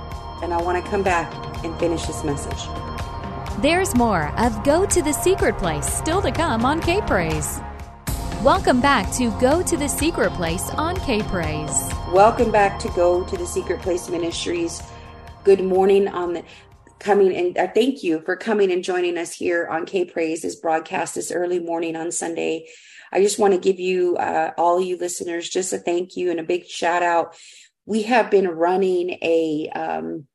and 0.43 0.53
I 0.53 0.61
want 0.61 0.83
to 0.83 0.91
come 0.91 1.03
back 1.03 1.33
and 1.65 1.79
finish 1.79 2.05
this 2.07 2.25
message. 2.25 2.69
There's 3.63 3.95
more 3.95 4.29
of 4.39 4.65
Go 4.65 4.87
to 4.87 5.03
the 5.03 5.13
Secret 5.13 5.59
Place 5.59 5.87
still 5.87 6.23
to 6.23 6.33
come 6.33 6.65
on 6.65 6.81
K 6.81 7.01
Praise. 7.03 7.61
Welcome 8.43 8.81
back 8.81 9.13
to 9.17 9.31
Go 9.39 9.63
to 9.63 9.77
the 9.77 9.87
Secret 9.87 10.33
Place 10.33 10.71
on 10.71 10.97
K 11.01 11.21
Praise. 11.21 11.93
Welcome 12.11 12.51
back 12.51 12.79
to 12.79 12.89
Go 12.97 13.23
to 13.23 13.37
the 13.37 13.47
Secret 13.47 13.83
Place 13.83 14.09
Ministries. 14.09 14.83
Good 15.45 15.63
morning 15.63 16.09
on 16.09 16.33
the 16.33 16.45
coming 16.99 17.37
and 17.37 17.59
uh, 17.59 17.69
thank 17.75 18.03
you 18.03 18.23
for 18.23 18.37
coming 18.37 18.73
and 18.73 18.83
joining 18.83 19.19
us 19.19 19.35
here 19.35 19.67
on 19.67 19.85
K 19.85 20.07
Praise 20.07 20.41
this 20.41 20.55
broadcast 20.55 21.17
this 21.17 21.31
early 21.31 21.59
morning 21.59 21.97
on 21.97 22.11
Sunday. 22.11 22.67
I 23.13 23.21
just 23.21 23.39
want 23.39 23.53
to 23.53 23.61
give 23.61 23.79
you 23.79 24.17
uh, 24.17 24.53
all 24.57 24.81
you 24.81 24.97
listeners 24.97 25.51
just 25.51 25.75
a 25.75 25.79
thank 25.79 26.17
you 26.17 26.31
and 26.31 26.41
a 26.41 26.43
big 26.43 26.65
shout 26.67 27.03
out. 27.03 27.37
We 27.85 28.05
have 28.05 28.31
been 28.31 28.49
running 28.49 29.19
a 29.21 29.69
um, 29.75 30.27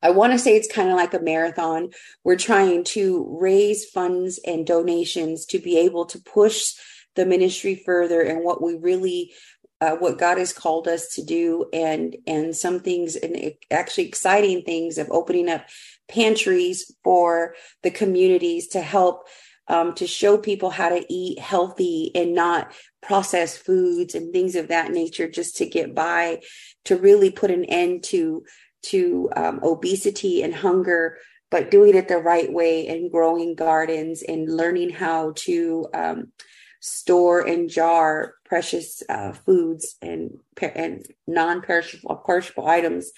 I 0.00 0.10
want 0.10 0.32
to 0.32 0.38
say 0.38 0.56
it's 0.56 0.72
kind 0.72 0.88
of 0.88 0.96
like 0.96 1.12
a 1.12 1.20
marathon. 1.20 1.90
We're 2.22 2.36
trying 2.36 2.84
to 2.84 3.36
raise 3.40 3.84
funds 3.84 4.38
and 4.46 4.66
donations 4.66 5.44
to 5.46 5.58
be 5.58 5.76
able 5.76 6.06
to 6.06 6.20
push 6.20 6.72
the 7.16 7.26
ministry 7.26 7.74
further 7.74 8.22
and 8.22 8.44
what 8.44 8.62
we 8.62 8.76
really 8.76 9.32
uh, 9.80 9.96
what 9.96 10.18
God 10.18 10.36
has 10.36 10.52
called 10.52 10.86
us 10.86 11.08
to 11.14 11.24
do, 11.24 11.66
and 11.72 12.16
and 12.26 12.54
some 12.54 12.80
things 12.80 13.16
and 13.16 13.52
actually 13.70 14.06
exciting 14.06 14.62
things 14.62 14.98
of 14.98 15.10
opening 15.10 15.48
up 15.48 15.64
pantries 16.08 16.94
for 17.02 17.54
the 17.82 17.90
communities 17.90 18.68
to 18.68 18.82
help 18.82 19.26
um, 19.68 19.94
to 19.94 20.06
show 20.06 20.36
people 20.36 20.68
how 20.68 20.90
to 20.90 21.04
eat 21.08 21.38
healthy 21.38 22.10
and 22.14 22.34
not 22.34 22.72
processed 23.00 23.64
foods 23.64 24.14
and 24.14 24.32
things 24.32 24.54
of 24.54 24.68
that 24.68 24.90
nature, 24.90 25.28
just 25.28 25.56
to 25.56 25.66
get 25.66 25.94
by, 25.94 26.40
to 26.84 26.96
really 26.96 27.30
put 27.30 27.50
an 27.50 27.64
end 27.64 28.04
to 28.04 28.44
to 28.82 29.30
um, 29.34 29.60
obesity 29.62 30.42
and 30.42 30.54
hunger 30.54 31.16
but 31.50 31.68
doing 31.68 31.96
it 31.96 32.06
the 32.06 32.16
right 32.16 32.52
way 32.52 32.86
and 32.86 33.10
growing 33.10 33.56
gardens 33.56 34.22
and 34.22 34.48
learning 34.48 34.88
how 34.88 35.32
to 35.34 35.84
um, 35.92 36.32
store 36.80 37.46
and 37.46 37.68
jar 37.68 38.34
precious 38.44 39.02
uh, 39.08 39.32
foods 39.32 39.96
and 40.02 40.38
and 40.60 41.06
non-perishable 41.26 42.16
perishable 42.26 42.66
items 42.66 43.12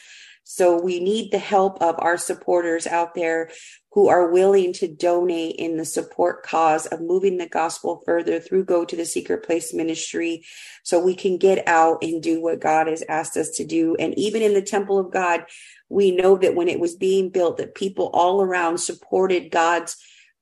So 0.44 0.80
we 0.80 0.98
need 1.00 1.30
the 1.30 1.38
help 1.38 1.80
of 1.80 1.94
our 1.98 2.18
supporters 2.18 2.86
out 2.86 3.14
there 3.14 3.50
who 3.92 4.08
are 4.08 4.32
willing 4.32 4.72
to 4.74 4.88
donate 4.88 5.56
in 5.56 5.76
the 5.76 5.84
support 5.84 6.42
cause 6.42 6.86
of 6.86 7.00
moving 7.00 7.38
the 7.38 7.48
gospel 7.48 8.02
further 8.04 8.40
through 8.40 8.64
Go 8.64 8.84
to 8.84 8.96
the 8.96 9.04
Secret 9.04 9.44
Place 9.44 9.72
ministry 9.72 10.44
so 10.82 10.98
we 10.98 11.14
can 11.14 11.36
get 11.38 11.66
out 11.68 12.02
and 12.02 12.22
do 12.22 12.40
what 12.42 12.60
God 12.60 12.88
has 12.88 13.04
asked 13.08 13.36
us 13.36 13.50
to 13.50 13.64
do. 13.64 13.94
And 13.96 14.18
even 14.18 14.42
in 14.42 14.54
the 14.54 14.62
temple 14.62 14.98
of 14.98 15.12
God, 15.12 15.44
we 15.88 16.10
know 16.10 16.36
that 16.38 16.54
when 16.54 16.68
it 16.68 16.80
was 16.80 16.96
being 16.96 17.28
built, 17.28 17.58
that 17.58 17.74
people 17.74 18.10
all 18.12 18.42
around 18.42 18.78
supported 18.78 19.50
God's 19.50 19.96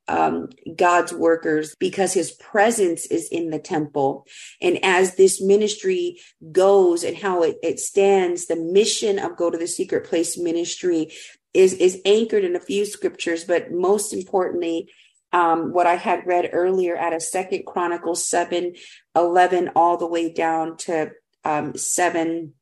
um, 0.09 0.49
God's 0.77 1.13
workers 1.13 1.75
because 1.79 2.13
his 2.13 2.33
presence 2.33 3.07
is 3.07 3.29
in 3.29 3.51
the 3.51 3.59
temple. 3.59 4.27
And 4.61 4.85
as 4.85 5.17
this 5.17 5.41
ministry 5.41 6.19
goes 6.53 7.05
and 7.05 7.17
how 7.17 7.43
it, 7.43 7.57
it 7.63 7.79
stands, 7.79 8.47
the 8.47 8.57
mission 8.57 9.19
of 9.19 9.37
Go 9.37 9.51
to 9.51 9.59
the 9.59 9.69
Secret 9.69 10.05
Place 10.05 10.37
ministry 10.37 11.13
is, 11.55 11.75
is 11.75 12.01
anchored 12.05 12.45
in 12.45 12.57
a 12.57 12.61
few 12.61 12.85
scriptures, 12.85 13.45
but 13.45 13.71
most 13.71 14.13
importantly, 14.13 14.91
um, 15.33 15.73
what 15.73 15.87
I 15.87 15.95
had 15.95 16.27
read 16.27 16.51
earlier 16.53 16.97
at 16.97 17.13
a 17.13 17.21
second 17.21 17.65
Chronicles 17.65 18.27
7 18.29 18.75
11 19.15 19.71
all 19.77 19.97
the 19.97 20.07
way 20.07 20.33
down 20.33 20.77
to 20.79 21.13
um, 21.45 21.77
7 21.77 22.55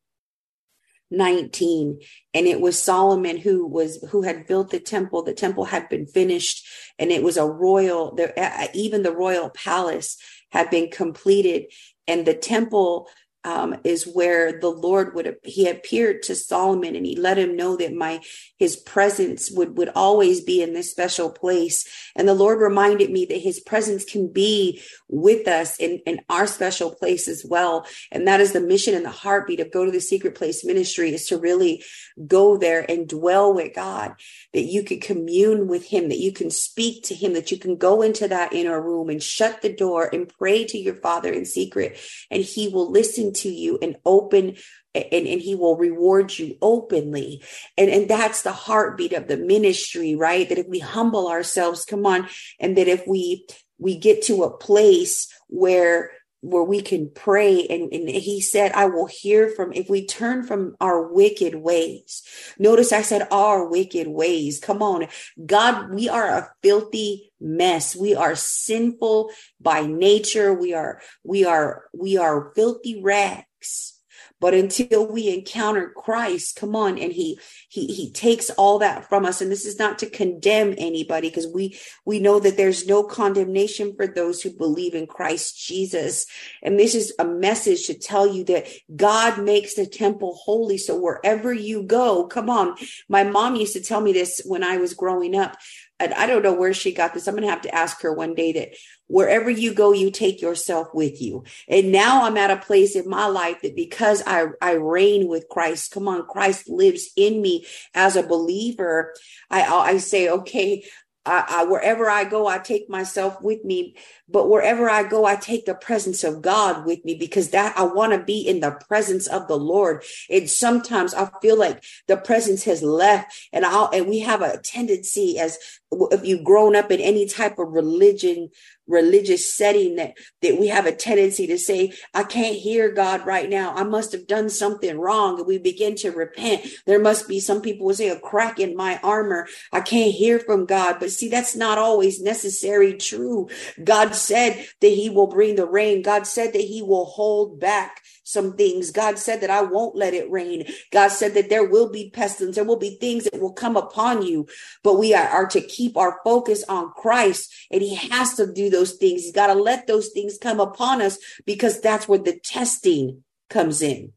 19 1.10 2.00
and 2.34 2.46
it 2.46 2.60
was 2.60 2.80
solomon 2.80 3.38
who 3.38 3.66
was 3.66 4.02
who 4.10 4.22
had 4.22 4.46
built 4.46 4.70
the 4.70 4.80
temple. 4.80 5.22
The 5.22 5.32
temple 5.32 5.64
had 5.64 5.88
been 5.88 6.06
finished 6.06 6.66
and 6.98 7.10
it 7.10 7.22
was 7.22 7.36
a 7.36 7.46
royal 7.46 8.14
there 8.14 8.32
uh, 8.36 8.66
even 8.74 9.02
the 9.02 9.12
royal 9.12 9.50
palace 9.50 10.18
had 10.50 10.70
been 10.70 10.90
completed 10.90 11.72
and 12.06 12.26
the 12.26 12.34
temple 12.34 13.08
um, 13.44 13.76
is 13.84 14.04
where 14.04 14.58
the 14.58 14.68
Lord 14.68 15.14
would 15.14 15.36
he 15.44 15.68
appeared 15.68 16.22
to 16.24 16.34
Solomon 16.34 16.96
and 16.96 17.06
he 17.06 17.16
let 17.16 17.38
him 17.38 17.56
know 17.56 17.76
that 17.76 17.94
my 17.94 18.20
his 18.56 18.76
presence 18.76 19.50
would 19.50 19.76
would 19.78 19.90
always 19.94 20.40
be 20.40 20.62
in 20.62 20.74
this 20.74 20.90
special 20.90 21.30
place. 21.30 21.86
And 22.16 22.28
the 22.28 22.34
Lord 22.34 22.60
reminded 22.60 23.10
me 23.10 23.24
that 23.26 23.40
his 23.40 23.60
presence 23.60 24.04
can 24.04 24.32
be 24.32 24.82
with 25.08 25.46
us 25.46 25.78
in, 25.78 26.00
in 26.04 26.20
our 26.28 26.46
special 26.46 26.94
place 26.94 27.28
as 27.28 27.44
well. 27.48 27.86
And 28.10 28.26
that 28.26 28.40
is 28.40 28.52
the 28.52 28.60
mission 28.60 28.94
and 28.94 29.04
the 29.04 29.10
heartbeat 29.10 29.60
of 29.60 29.72
go 29.72 29.84
to 29.84 29.90
the 29.90 30.00
secret 30.00 30.34
place 30.34 30.64
ministry 30.64 31.14
is 31.14 31.26
to 31.28 31.38
really 31.38 31.82
go 32.26 32.56
there 32.56 32.84
and 32.90 33.08
dwell 33.08 33.54
with 33.54 33.74
God, 33.74 34.14
that 34.52 34.62
you 34.62 34.82
can 34.82 35.00
commune 35.00 35.68
with 35.68 35.86
him, 35.86 36.08
that 36.08 36.18
you 36.18 36.32
can 36.32 36.50
speak 36.50 37.04
to 37.04 37.14
him, 37.14 37.32
that 37.34 37.50
you 37.50 37.58
can 37.58 37.76
go 37.76 38.02
into 38.02 38.28
that 38.28 38.52
inner 38.52 38.80
room 38.80 39.08
and 39.08 39.22
shut 39.22 39.62
the 39.62 39.72
door 39.72 40.10
and 40.12 40.28
pray 40.28 40.64
to 40.64 40.78
your 40.78 40.96
father 40.96 41.32
in 41.32 41.44
secret 41.44 41.98
and 42.30 42.42
he 42.42 42.68
will 42.68 42.90
listen 42.90 43.27
to 43.32 43.48
you 43.48 43.78
and 43.80 43.96
open 44.04 44.56
and, 44.94 45.26
and 45.26 45.40
he 45.40 45.54
will 45.54 45.76
reward 45.76 46.36
you 46.38 46.56
openly. 46.62 47.42
And, 47.76 47.90
and 47.90 48.08
that's 48.08 48.42
the 48.42 48.52
heartbeat 48.52 49.12
of 49.12 49.28
the 49.28 49.36
ministry, 49.36 50.14
right? 50.14 50.48
That 50.48 50.58
if 50.58 50.66
we 50.66 50.78
humble 50.78 51.28
ourselves, 51.28 51.84
come 51.84 52.06
on, 52.06 52.28
and 52.58 52.76
that 52.76 52.88
if 52.88 53.06
we 53.06 53.46
we 53.78 53.96
get 53.96 54.22
to 54.22 54.42
a 54.42 54.56
place 54.56 55.32
where 55.46 56.10
where 56.40 56.62
we 56.62 56.80
can 56.80 57.10
pray 57.14 57.66
and, 57.66 57.92
and 57.92 58.08
he 58.08 58.40
said 58.40 58.70
i 58.72 58.86
will 58.86 59.06
hear 59.06 59.48
from 59.50 59.72
if 59.72 59.88
we 59.88 60.06
turn 60.06 60.44
from 60.44 60.76
our 60.80 61.12
wicked 61.12 61.54
ways. 61.54 62.22
Notice 62.58 62.92
i 62.92 63.02
said 63.02 63.26
our 63.30 63.68
wicked 63.68 64.08
ways. 64.08 64.60
Come 64.60 64.82
on. 64.82 65.06
God 65.44 65.90
we 65.92 66.08
are 66.08 66.28
a 66.28 66.50
filthy 66.62 67.32
mess. 67.40 67.96
We 67.96 68.14
are 68.14 68.34
sinful 68.34 69.30
by 69.60 69.86
nature. 69.86 70.52
We 70.54 70.74
are 70.74 71.00
we 71.24 71.44
are 71.44 71.84
we 71.92 72.16
are 72.16 72.52
filthy 72.54 73.02
rags 73.02 73.97
but 74.40 74.54
until 74.54 75.06
we 75.06 75.28
encounter 75.28 75.90
Christ, 75.90 76.56
come 76.56 76.76
on, 76.76 76.98
and 76.98 77.12
He 77.12 77.38
He 77.68 77.86
He 77.86 78.10
takes 78.10 78.50
all 78.50 78.78
that 78.78 79.08
from 79.08 79.24
us. 79.24 79.40
And 79.40 79.50
this 79.50 79.66
is 79.66 79.78
not 79.78 79.98
to 79.98 80.10
condemn 80.10 80.74
anybody, 80.78 81.28
because 81.28 81.46
we 81.46 81.78
we 82.04 82.20
know 82.20 82.40
that 82.40 82.56
there's 82.56 82.86
no 82.86 83.02
condemnation 83.02 83.94
for 83.96 84.06
those 84.06 84.42
who 84.42 84.50
believe 84.50 84.94
in 84.94 85.06
Christ 85.06 85.58
Jesus. 85.58 86.26
And 86.62 86.78
this 86.78 86.94
is 86.94 87.12
a 87.18 87.24
message 87.24 87.86
to 87.86 87.94
tell 87.94 88.26
you 88.26 88.44
that 88.44 88.66
God 88.94 89.42
makes 89.42 89.74
the 89.74 89.86
temple 89.86 90.34
holy. 90.34 90.78
So 90.78 90.98
wherever 90.98 91.52
you 91.52 91.82
go, 91.82 92.26
come 92.26 92.48
on. 92.50 92.76
My 93.08 93.24
mom 93.24 93.56
used 93.56 93.74
to 93.74 93.80
tell 93.80 94.00
me 94.00 94.12
this 94.12 94.42
when 94.44 94.62
I 94.62 94.76
was 94.76 94.94
growing 94.94 95.34
up 95.34 95.56
and 96.00 96.14
I 96.14 96.26
don't 96.26 96.42
know 96.42 96.54
where 96.54 96.72
she 96.72 96.92
got 96.92 97.14
this. 97.14 97.26
I'm 97.26 97.34
going 97.34 97.44
to 97.44 97.50
have 97.50 97.62
to 97.62 97.74
ask 97.74 98.00
her 98.02 98.12
one 98.12 98.34
day 98.34 98.52
that 98.52 98.74
wherever 99.08 99.50
you 99.50 99.74
go, 99.74 99.92
you 99.92 100.10
take 100.10 100.40
yourself 100.40 100.88
with 100.94 101.20
you. 101.20 101.44
And 101.66 101.90
now 101.90 102.24
I'm 102.24 102.36
at 102.36 102.50
a 102.50 102.56
place 102.56 102.94
in 102.94 103.08
my 103.08 103.26
life 103.26 103.62
that 103.62 103.74
because 103.74 104.22
I, 104.26 104.46
I 104.60 104.72
reign 104.72 105.28
with 105.28 105.48
Christ, 105.48 105.92
come 105.92 106.06
on, 106.06 106.26
Christ 106.26 106.68
lives 106.68 107.10
in 107.16 107.42
me 107.42 107.66
as 107.94 108.16
a 108.16 108.22
believer. 108.22 109.14
I, 109.50 109.62
I 109.62 109.96
say, 109.98 110.28
okay, 110.28 110.84
I, 111.28 111.44
I, 111.48 111.64
wherever 111.64 112.08
I 112.08 112.24
go, 112.24 112.46
I 112.46 112.58
take 112.58 112.88
myself 112.88 113.42
with 113.42 113.64
me. 113.64 113.96
But 114.28 114.48
wherever 114.48 114.88
I 114.88 115.02
go, 115.02 115.26
I 115.26 115.36
take 115.36 115.66
the 115.66 115.74
presence 115.74 116.24
of 116.24 116.42
God 116.42 116.86
with 116.86 117.04
me 117.04 117.14
because 117.14 117.50
that 117.50 117.78
I 117.78 117.82
want 117.84 118.12
to 118.12 118.22
be 118.22 118.40
in 118.40 118.60
the 118.60 118.78
presence 118.88 119.26
of 119.26 119.46
the 119.46 119.58
Lord. 119.58 120.04
And 120.30 120.48
sometimes 120.48 121.14
I 121.14 121.30
feel 121.42 121.58
like 121.58 121.84
the 122.06 122.16
presence 122.16 122.64
has 122.64 122.82
left, 122.82 123.48
and 123.52 123.64
I'll 123.64 123.90
and 123.92 124.08
we 124.08 124.20
have 124.20 124.42
a 124.42 124.58
tendency 124.58 125.38
as 125.38 125.58
if 125.90 126.24
you've 126.24 126.44
grown 126.44 126.76
up 126.76 126.90
in 126.90 127.00
any 127.00 127.26
type 127.26 127.58
of 127.58 127.72
religion 127.72 128.50
religious 128.86 129.54
setting 129.54 129.96
that 129.96 130.14
that 130.40 130.58
we 130.58 130.68
have 130.68 130.86
a 130.86 130.92
tendency 130.92 131.46
to 131.46 131.58
say 131.58 131.92
i 132.14 132.22
can't 132.22 132.56
hear 132.56 132.90
god 132.90 133.24
right 133.26 133.48
now. 133.48 133.72
I 133.74 133.84
must 133.84 134.12
have 134.12 134.26
done 134.26 134.50
something 134.50 134.98
wrong. 134.98 135.38
And 135.38 135.46
we 135.46 135.58
begin 135.58 135.94
to 135.96 136.10
repent. 136.10 136.66
There 136.86 137.00
must 137.00 137.28
be 137.28 137.40
some 137.40 137.62
people 137.62 137.86
will 137.86 137.94
say 137.94 138.08
a 138.08 138.18
crack 138.18 138.58
in 138.58 138.76
my 138.76 138.98
armor. 139.02 139.46
I 139.72 139.80
can't 139.80 140.12
hear 140.12 140.38
from 140.40 140.66
god. 140.66 140.96
But 140.98 141.12
see 141.12 141.28
that's 141.28 141.54
not 141.54 141.78
always 141.78 142.20
necessary 142.20 142.94
true. 142.94 143.48
God 143.82 144.14
said 144.14 144.66
that 144.80 144.88
he 144.88 145.10
will 145.10 145.28
bring 145.28 145.56
the 145.56 145.66
rain. 145.66 146.02
God 146.02 146.26
said 146.26 146.52
that 146.54 146.62
he 146.62 146.82
will 146.82 147.04
hold 147.04 147.60
back 147.60 148.02
some 148.28 148.56
things. 148.56 148.90
God 148.90 149.18
said 149.18 149.40
that 149.40 149.50
I 149.50 149.62
won't 149.62 149.96
let 149.96 150.12
it 150.12 150.30
rain. 150.30 150.66
God 150.92 151.08
said 151.08 151.34
that 151.34 151.48
there 151.48 151.64
will 151.64 151.90
be 151.90 152.10
pestilence. 152.10 152.56
There 152.56 152.64
will 152.64 152.78
be 152.78 152.96
things 152.96 153.24
that 153.24 153.40
will 153.40 153.52
come 153.52 153.76
upon 153.76 154.22
you, 154.22 154.46
but 154.82 154.98
we 154.98 155.14
are, 155.14 155.26
are 155.26 155.46
to 155.48 155.60
keep 155.62 155.96
our 155.96 156.20
focus 156.24 156.62
on 156.68 156.92
Christ 156.92 157.52
and 157.70 157.80
he 157.80 157.94
has 157.94 158.34
to 158.34 158.52
do 158.52 158.68
those 158.68 158.92
things. 158.92 159.22
He's 159.22 159.32
got 159.32 159.46
to 159.46 159.54
let 159.54 159.86
those 159.86 160.08
things 160.08 160.36
come 160.38 160.60
upon 160.60 161.00
us 161.00 161.18
because 161.46 161.80
that's 161.80 162.06
where 162.06 162.18
the 162.18 162.38
testing 162.38 163.24
comes 163.48 163.80
in. 163.80 164.12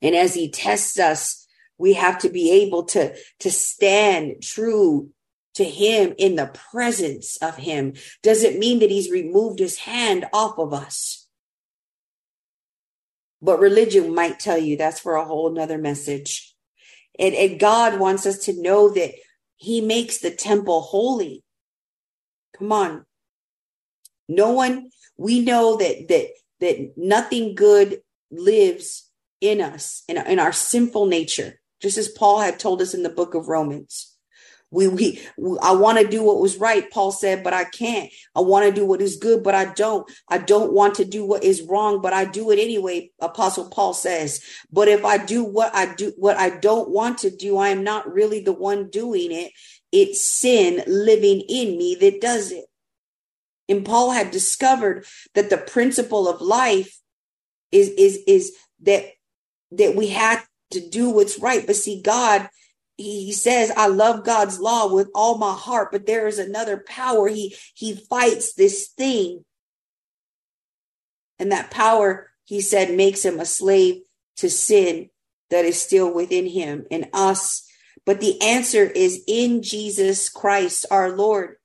And 0.00 0.14
as 0.14 0.34
he 0.34 0.48
tests 0.48 0.98
us, 0.98 1.46
we 1.78 1.94
have 1.94 2.18
to 2.20 2.28
be 2.28 2.52
able 2.62 2.84
to, 2.84 3.14
to 3.40 3.50
stand 3.50 4.42
true 4.42 5.10
to 5.54 5.64
him 5.64 6.14
in 6.18 6.36
the 6.36 6.54
presence 6.70 7.36
of 7.38 7.56
him. 7.56 7.94
Does 8.22 8.44
it 8.44 8.58
mean 8.58 8.78
that 8.78 8.90
he's 8.90 9.10
removed 9.10 9.58
his 9.58 9.78
hand 9.78 10.26
off 10.32 10.58
of 10.58 10.72
us? 10.72 11.25
But 13.46 13.60
religion 13.60 14.12
might 14.12 14.40
tell 14.40 14.58
you 14.58 14.76
that's 14.76 14.98
for 14.98 15.14
a 15.14 15.24
whole 15.24 15.52
nother 15.52 15.78
message. 15.78 16.52
And, 17.16 17.32
and 17.32 17.60
God 17.60 18.00
wants 18.00 18.26
us 18.26 18.38
to 18.46 18.60
know 18.60 18.92
that 18.92 19.12
He 19.54 19.80
makes 19.80 20.18
the 20.18 20.32
temple 20.32 20.80
holy. 20.80 21.44
Come 22.58 22.72
on. 22.72 23.06
No 24.28 24.50
one, 24.50 24.90
we 25.16 25.44
know 25.44 25.76
that 25.76 26.08
that 26.08 26.26
that 26.58 26.94
nothing 26.96 27.54
good 27.54 28.00
lives 28.32 29.08
in 29.40 29.60
us, 29.60 30.02
in, 30.08 30.16
in 30.16 30.40
our 30.40 30.52
sinful 30.52 31.06
nature, 31.06 31.60
just 31.80 31.98
as 31.98 32.08
Paul 32.08 32.40
had 32.40 32.58
told 32.58 32.82
us 32.82 32.94
in 32.94 33.04
the 33.04 33.08
book 33.08 33.34
of 33.34 33.46
Romans. 33.46 34.15
We, 34.70 34.88
we, 34.88 35.20
I 35.62 35.72
want 35.74 35.98
to 35.98 36.08
do 36.08 36.22
what 36.24 36.40
was 36.40 36.56
right, 36.56 36.90
Paul 36.90 37.12
said, 37.12 37.44
but 37.44 37.54
I 37.54 37.64
can't. 37.64 38.10
I 38.34 38.40
want 38.40 38.66
to 38.66 38.72
do 38.72 38.84
what 38.84 39.00
is 39.00 39.16
good, 39.16 39.42
but 39.42 39.54
I 39.54 39.72
don't. 39.72 40.10
I 40.28 40.38
don't 40.38 40.72
want 40.72 40.96
to 40.96 41.04
do 41.04 41.24
what 41.24 41.44
is 41.44 41.62
wrong, 41.62 42.02
but 42.02 42.12
I 42.12 42.24
do 42.24 42.50
it 42.50 42.58
anyway, 42.58 43.10
Apostle 43.20 43.70
Paul 43.70 43.94
says. 43.94 44.42
But 44.72 44.88
if 44.88 45.04
I 45.04 45.24
do 45.24 45.44
what 45.44 45.74
I 45.74 45.94
do, 45.94 46.12
what 46.16 46.36
I 46.36 46.50
don't 46.50 46.90
want 46.90 47.18
to 47.18 47.30
do, 47.30 47.56
I 47.58 47.68
am 47.68 47.84
not 47.84 48.12
really 48.12 48.40
the 48.40 48.52
one 48.52 48.90
doing 48.90 49.30
it. 49.30 49.52
It's 49.92 50.20
sin 50.20 50.82
living 50.86 51.42
in 51.48 51.78
me 51.78 51.96
that 52.00 52.20
does 52.20 52.50
it. 52.50 52.66
And 53.68 53.84
Paul 53.84 54.10
had 54.10 54.30
discovered 54.30 55.06
that 55.34 55.50
the 55.50 55.58
principle 55.58 56.28
of 56.28 56.40
life 56.40 57.00
is, 57.72 57.88
is, 57.90 58.18
is 58.26 58.52
that, 58.82 59.06
that 59.72 59.96
we 59.96 60.08
had 60.08 60.42
to 60.72 60.88
do 60.88 61.10
what's 61.10 61.38
right. 61.38 61.66
But 61.66 61.76
see, 61.76 62.02
God, 62.02 62.48
he 62.96 63.32
says 63.32 63.72
i 63.76 63.86
love 63.86 64.24
god's 64.24 64.58
law 64.58 64.92
with 64.92 65.08
all 65.14 65.38
my 65.38 65.52
heart 65.52 65.90
but 65.92 66.06
there 66.06 66.26
is 66.26 66.38
another 66.38 66.76
power 66.76 67.28
he 67.28 67.54
he 67.74 67.94
fights 67.94 68.54
this 68.54 68.88
thing 68.88 69.44
and 71.38 71.52
that 71.52 71.70
power 71.70 72.30
he 72.44 72.60
said 72.60 72.96
makes 72.96 73.24
him 73.24 73.38
a 73.38 73.44
slave 73.44 74.02
to 74.36 74.48
sin 74.48 75.10
that 75.50 75.64
is 75.64 75.80
still 75.80 76.12
within 76.12 76.46
him 76.46 76.84
and 76.90 77.08
us 77.12 77.68
but 78.04 78.20
the 78.20 78.40
answer 78.40 78.84
is 78.84 79.22
in 79.26 79.62
jesus 79.62 80.28
christ 80.28 80.86
our 80.90 81.10
lord 81.10 81.56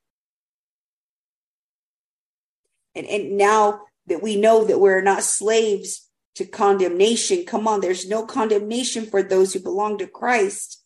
and 2.95 3.07
and 3.07 3.37
now 3.37 3.81
that 4.07 4.21
we 4.21 4.35
know 4.35 4.65
that 4.65 4.79
we're 4.79 5.01
not 5.01 5.23
slaves 5.23 6.09
to 6.35 6.45
condemnation. 6.45 7.45
Come 7.45 7.67
on, 7.67 7.81
there's 7.81 8.07
no 8.07 8.25
condemnation 8.25 9.05
for 9.05 9.21
those 9.21 9.53
who 9.53 9.59
belong 9.59 9.97
to 9.97 10.07
Christ. 10.07 10.80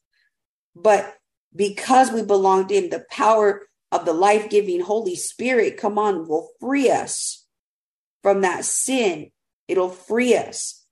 But 0.76 1.16
because 1.56 2.12
we 2.12 2.24
belong 2.24 2.68
to 2.68 2.76
Him, 2.76 2.90
the 2.90 3.06
power 3.10 3.68
of 3.92 4.06
the 4.06 4.14
life 4.14 4.50
giving 4.50 4.82
Holy 4.82 5.16
Spirit, 5.16 5.78
come 5.78 5.98
on, 5.98 6.28
will 6.28 6.50
free 6.60 6.90
us 6.90 7.46
from 8.22 8.42
that 8.42 8.66
sin. 8.66 9.32
It'll 9.68 9.90
free 9.90 10.36
us. 10.36 10.84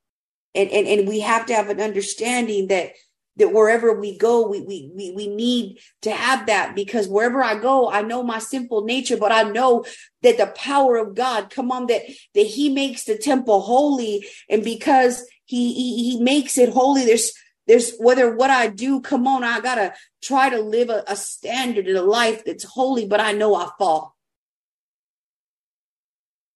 And, 0.56 0.70
and, 0.70 0.88
and 0.88 1.08
we 1.08 1.20
have 1.22 1.46
to 1.48 1.56
have 1.56 1.70
an 1.70 1.82
understanding 1.82 2.68
that 2.68 2.94
that 3.38 3.52
wherever 3.52 4.00
we 4.00 4.18
go, 4.18 4.48
we, 4.48 4.62
we, 4.62 4.92
we, 4.94 5.12
we 5.12 5.28
need 5.28 5.80
to 6.04 6.12
have 6.12 6.46
that 6.46 6.76
because 6.76 7.08
wherever 7.08 7.44
I 7.44 7.60
go, 7.60 7.90
I 7.90 8.02
know 8.02 8.22
my 8.22 8.40
sinful 8.40 8.86
nature, 8.86 9.18
but 9.18 9.32
I 9.32 9.44
know 9.44 9.86
that 10.22 10.38
the 10.38 10.54
power 10.56 10.98
of 10.98 11.16
God, 11.16 11.50
come 11.50 11.72
on, 11.72 11.88
that, 11.88 12.04
that 12.36 12.46
he 12.46 12.70
makes 12.70 13.06
the 13.06 13.18
temple 13.18 13.62
holy. 13.62 14.28
And 14.50 14.64
because 14.64 15.26
he, 15.46 15.74
he, 15.74 16.12
he 16.12 16.22
makes 16.22 16.58
it 16.58 16.70
holy, 16.70 17.06
there's, 17.06 17.34
there's 17.68 17.96
whether 17.98 18.36
what 18.36 18.50
I 18.50 18.68
do, 18.68 19.02
come 19.02 19.28
on, 19.28 19.44
I 19.44 19.62
gotta 19.62 19.94
try 20.22 20.50
to 20.50 20.62
live 20.62 20.90
a, 20.90 21.04
a 21.08 21.16
standard 21.16 21.88
in 21.88 21.96
a 21.96 22.02
life 22.02 22.44
that's 22.46 22.64
holy, 22.64 23.08
but 23.08 23.20
I 23.20 23.32
know 23.32 23.56
I 23.56 23.70
fall. 23.78 24.16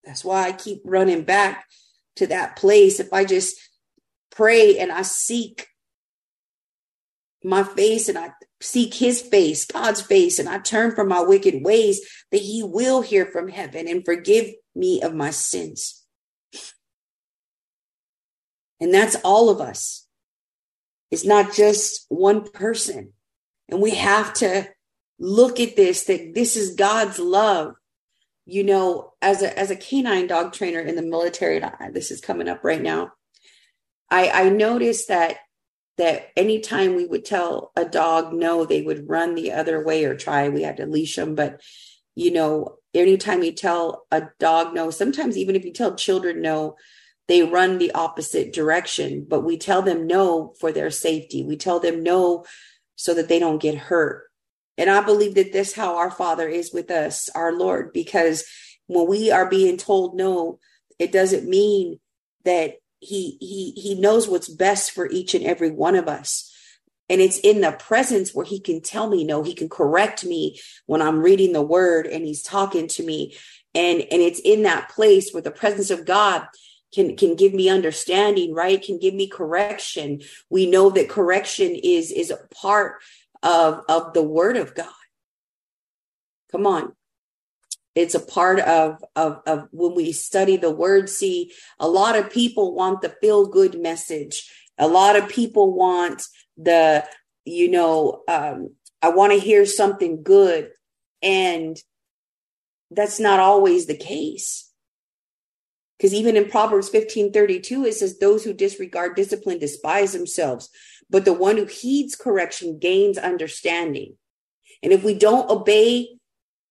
That's 0.04 0.24
why 0.24 0.48
I 0.48 0.52
keep 0.52 0.82
running 0.86 1.24
back 1.24 1.65
to 2.17 2.28
that 2.28 2.56
place. 2.56 3.00
If 3.00 3.13
I 3.13 3.26
just 3.26 3.58
pray 4.32 4.78
and 4.78 4.91
I 4.91 5.02
seek 5.02 5.67
my 7.43 7.63
face 7.63 8.10
and 8.10 8.17
I 8.17 8.32
seek 8.62 8.93
his 8.93 9.22
face, 9.22 9.65
God's 9.65 10.02
face, 10.02 10.39
and 10.39 10.50
I 10.50 10.60
turn 10.60 10.96
from 10.96 11.08
my 11.08 11.22
wicked 11.22 11.63
ways, 11.63 12.02
that 12.32 12.41
he 12.41 12.63
will 12.63 13.02
hear 13.02 13.26
from 13.26 13.50
heaven 13.50 13.88
and 13.88 14.04
forgive 14.04 14.52
me 14.76 15.02
of 15.02 15.13
my 15.13 15.30
sins. 15.30 16.04
And 18.80 18.93
that's 18.93 19.15
all 19.24 19.50
of 19.50 19.60
us. 19.60 20.07
It's 21.12 21.26
not 21.26 21.54
just 21.54 22.06
one 22.10 22.50
person. 22.50 23.13
And 23.70 23.82
we 23.82 23.91
have 23.91 24.34
to 24.36 24.67
look 25.20 25.60
at 25.60 25.76
this 25.76 26.06
that 26.06 26.34
this 26.34 26.56
is 26.56 26.76
God's 26.76 27.20
love. 27.20 27.76
You 28.46 28.63
know, 28.63 29.13
as 29.22 29.41
a 29.41 29.58
as 29.60 29.72
a 29.72 29.76
canine 29.76 30.28
dog 30.28 30.54
trainer 30.54 30.80
in 30.80 30.96
the 30.96 31.02
military, 31.02 31.62
this 31.91 32.12
is 32.12 32.22
coming 32.22 32.48
up 32.48 32.63
right 32.63 32.82
now. 32.82 33.12
I 34.10 34.30
I 34.30 34.50
noticed 34.50 35.10
that 35.10 35.38
that 35.98 36.28
anytime 36.38 36.96
we 36.96 37.06
would 37.06 37.26
tell 37.26 37.72
a 37.76 37.84
dog 37.84 38.32
no, 38.34 38.65
they 38.65 38.82
would 38.82 39.10
run 39.10 39.36
the 39.36 39.52
other 39.52 39.84
way 39.84 40.06
or 40.06 40.15
try. 40.15 40.48
We 40.48 40.62
had 40.62 40.78
to 40.78 40.86
leash 40.86 41.15
them. 41.15 41.36
But, 41.36 41.62
you 42.15 42.32
know, 42.32 42.78
anytime 42.93 43.43
you 43.43 43.52
tell 43.52 44.06
a 44.12 44.24
dog 44.39 44.74
no, 44.74 44.91
sometimes 44.91 45.38
even 45.38 45.56
if 45.56 45.65
you 45.65 45.74
tell 45.74 45.96
children 45.96 46.41
no, 46.41 46.76
they 47.28 47.44
run 47.44 47.78
the 47.78 47.92
opposite 47.92 48.54
direction. 48.54 49.26
But 49.28 49.42
we 49.42 49.58
tell 49.58 49.82
them 49.82 50.08
no 50.08 50.54
for 50.60 50.72
their 50.72 50.92
safety. 50.92 51.44
We 51.44 51.58
tell 51.58 51.80
them 51.80 52.04
no 52.04 52.46
so 52.96 53.13
that 53.13 53.28
they 53.28 53.40
don't 53.40 53.62
get 53.62 53.78
hurt. 53.78 54.26
And 54.78 54.90
I 54.90 55.02
believe 55.02 55.36
that 55.36 55.54
this 55.54 55.74
how 55.74 55.98
our 55.98 56.12
Father 56.12 56.48
is 56.48 56.72
with 56.72 56.92
us, 56.92 57.30
our 57.36 57.52
Lord, 57.52 57.94
because 57.94 58.46
when 58.88 59.08
we 59.08 59.32
are 59.32 59.50
being 59.50 59.78
told 59.78 60.16
no, 60.16 60.60
it 61.00 61.12
doesn't 61.12 61.50
mean 61.50 62.00
that 62.46 62.78
he 63.00 63.38
he 63.40 63.72
he 63.80 63.96
knows 63.96 64.28
what's 64.28 64.50
best 64.50 64.92
for 64.92 65.10
each 65.10 65.36
and 65.36 65.46
every 65.46 65.70
one 65.70 65.96
of 65.96 66.08
us 66.08 66.52
and 67.10 67.22
it's 67.22 67.40
in 67.40 67.62
the 67.62 67.72
presence 67.72 68.34
where 68.34 68.46
he 68.46 68.60
can 68.60 68.82
tell 68.82 69.08
me 69.08 69.24
no 69.24 69.44
he 69.44 69.54
can 69.54 69.70
correct 69.70 70.26
me 70.26 70.60
when 70.88 71.02
i'm 71.02 71.20
reading 71.20 71.54
the 71.54 71.62
word 71.62 72.08
and 72.08 72.26
he's 72.26 72.42
talking 72.42 72.88
to 72.88 73.04
me 73.04 73.36
and 73.76 74.00
and 74.00 74.22
it's 74.22 74.40
in 74.40 74.63
that 74.63 74.90
place 74.90 75.32
where 75.32 75.44
the 75.44 75.52
presence 75.52 75.92
of 75.92 76.06
god 76.06 76.48
can 76.93 77.15
can 77.15 77.36
give 77.36 77.54
me 77.54 77.69
understanding 77.69 78.54
right 78.54 78.82
can 78.82 78.97
give 78.97 79.13
me 79.13 79.28
correction 79.28 80.21
we 80.50 80.69
know 80.69 80.89
that 80.89 81.10
correction 81.10 81.76
is 81.76 82.12
is 82.12 82.32
a 82.32 82.39
part 82.56 83.02
of 83.43 83.84
of 83.89 84.13
the 84.13 84.23
word 84.23 84.58
of 84.58 84.73
god 84.73 84.88
come 86.52 86.65
on 86.65 86.93
it's 87.97 88.13
a 88.13 88.19
part 88.19 88.60
of, 88.60 89.04
of, 89.15 89.41
of 89.47 89.69
when 89.71 89.95
we 89.95 90.12
study 90.12 90.56
the 90.56 90.69
word. 90.69 91.10
See, 91.10 91.52
a 91.80 91.88
lot 91.88 92.15
of 92.15 92.30
people 92.30 92.76
want 92.76 93.02
the 93.02 93.10
feel 93.10 93.47
good 93.47 93.82
message. 93.82 94.47
A 94.78 94.88
lot 94.88 95.15
of 95.15 95.30
people 95.30 95.73
want 95.73 96.21
the, 96.58 97.04
you 97.43 97.71
know, 97.71 98.21
um, 98.28 98.76
I 99.02 99.10
want 99.10 99.34
to 99.34 99.39
hear 99.39 99.65
something 99.65 100.21
good. 100.21 100.69
And 101.23 101.76
that's 102.91 103.19
not 103.19 103.39
always 103.39 103.88
the 103.88 103.97
case. 103.97 104.67
Because 105.98 106.14
even 106.14 106.38
in 106.38 106.50
Proverbs 106.50 106.90
15 106.90 107.34
32, 107.34 107.86
it 107.86 107.94
says, 107.96 108.20
Those 108.20 108.44
who 108.44 108.54
disregard 108.54 109.16
discipline 109.16 109.60
despise 109.60 110.14
themselves, 110.14 110.70
but 111.10 111.26
the 111.26 111.34
one 111.34 111.58
who 111.58 111.66
heeds 111.66 112.16
correction 112.16 112.78
gains 112.78 113.18
understanding. 113.18 114.16
And 114.84 114.94
if 114.94 115.04
we 115.04 115.16
don't 115.16 115.50
obey 115.50 116.18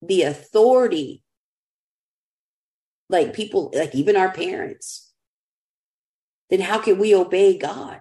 the 0.03 0.23
authority 0.23 1.23
like 3.09 3.35
people 3.35 3.73
like 3.75 3.95
even 3.95 4.17
our 4.17 4.33
parents 4.33 5.13
then 6.51 6.61
how 6.61 6.79
can 6.79 6.99
we 6.99 7.15
obey 7.15 7.57
god 7.57 8.01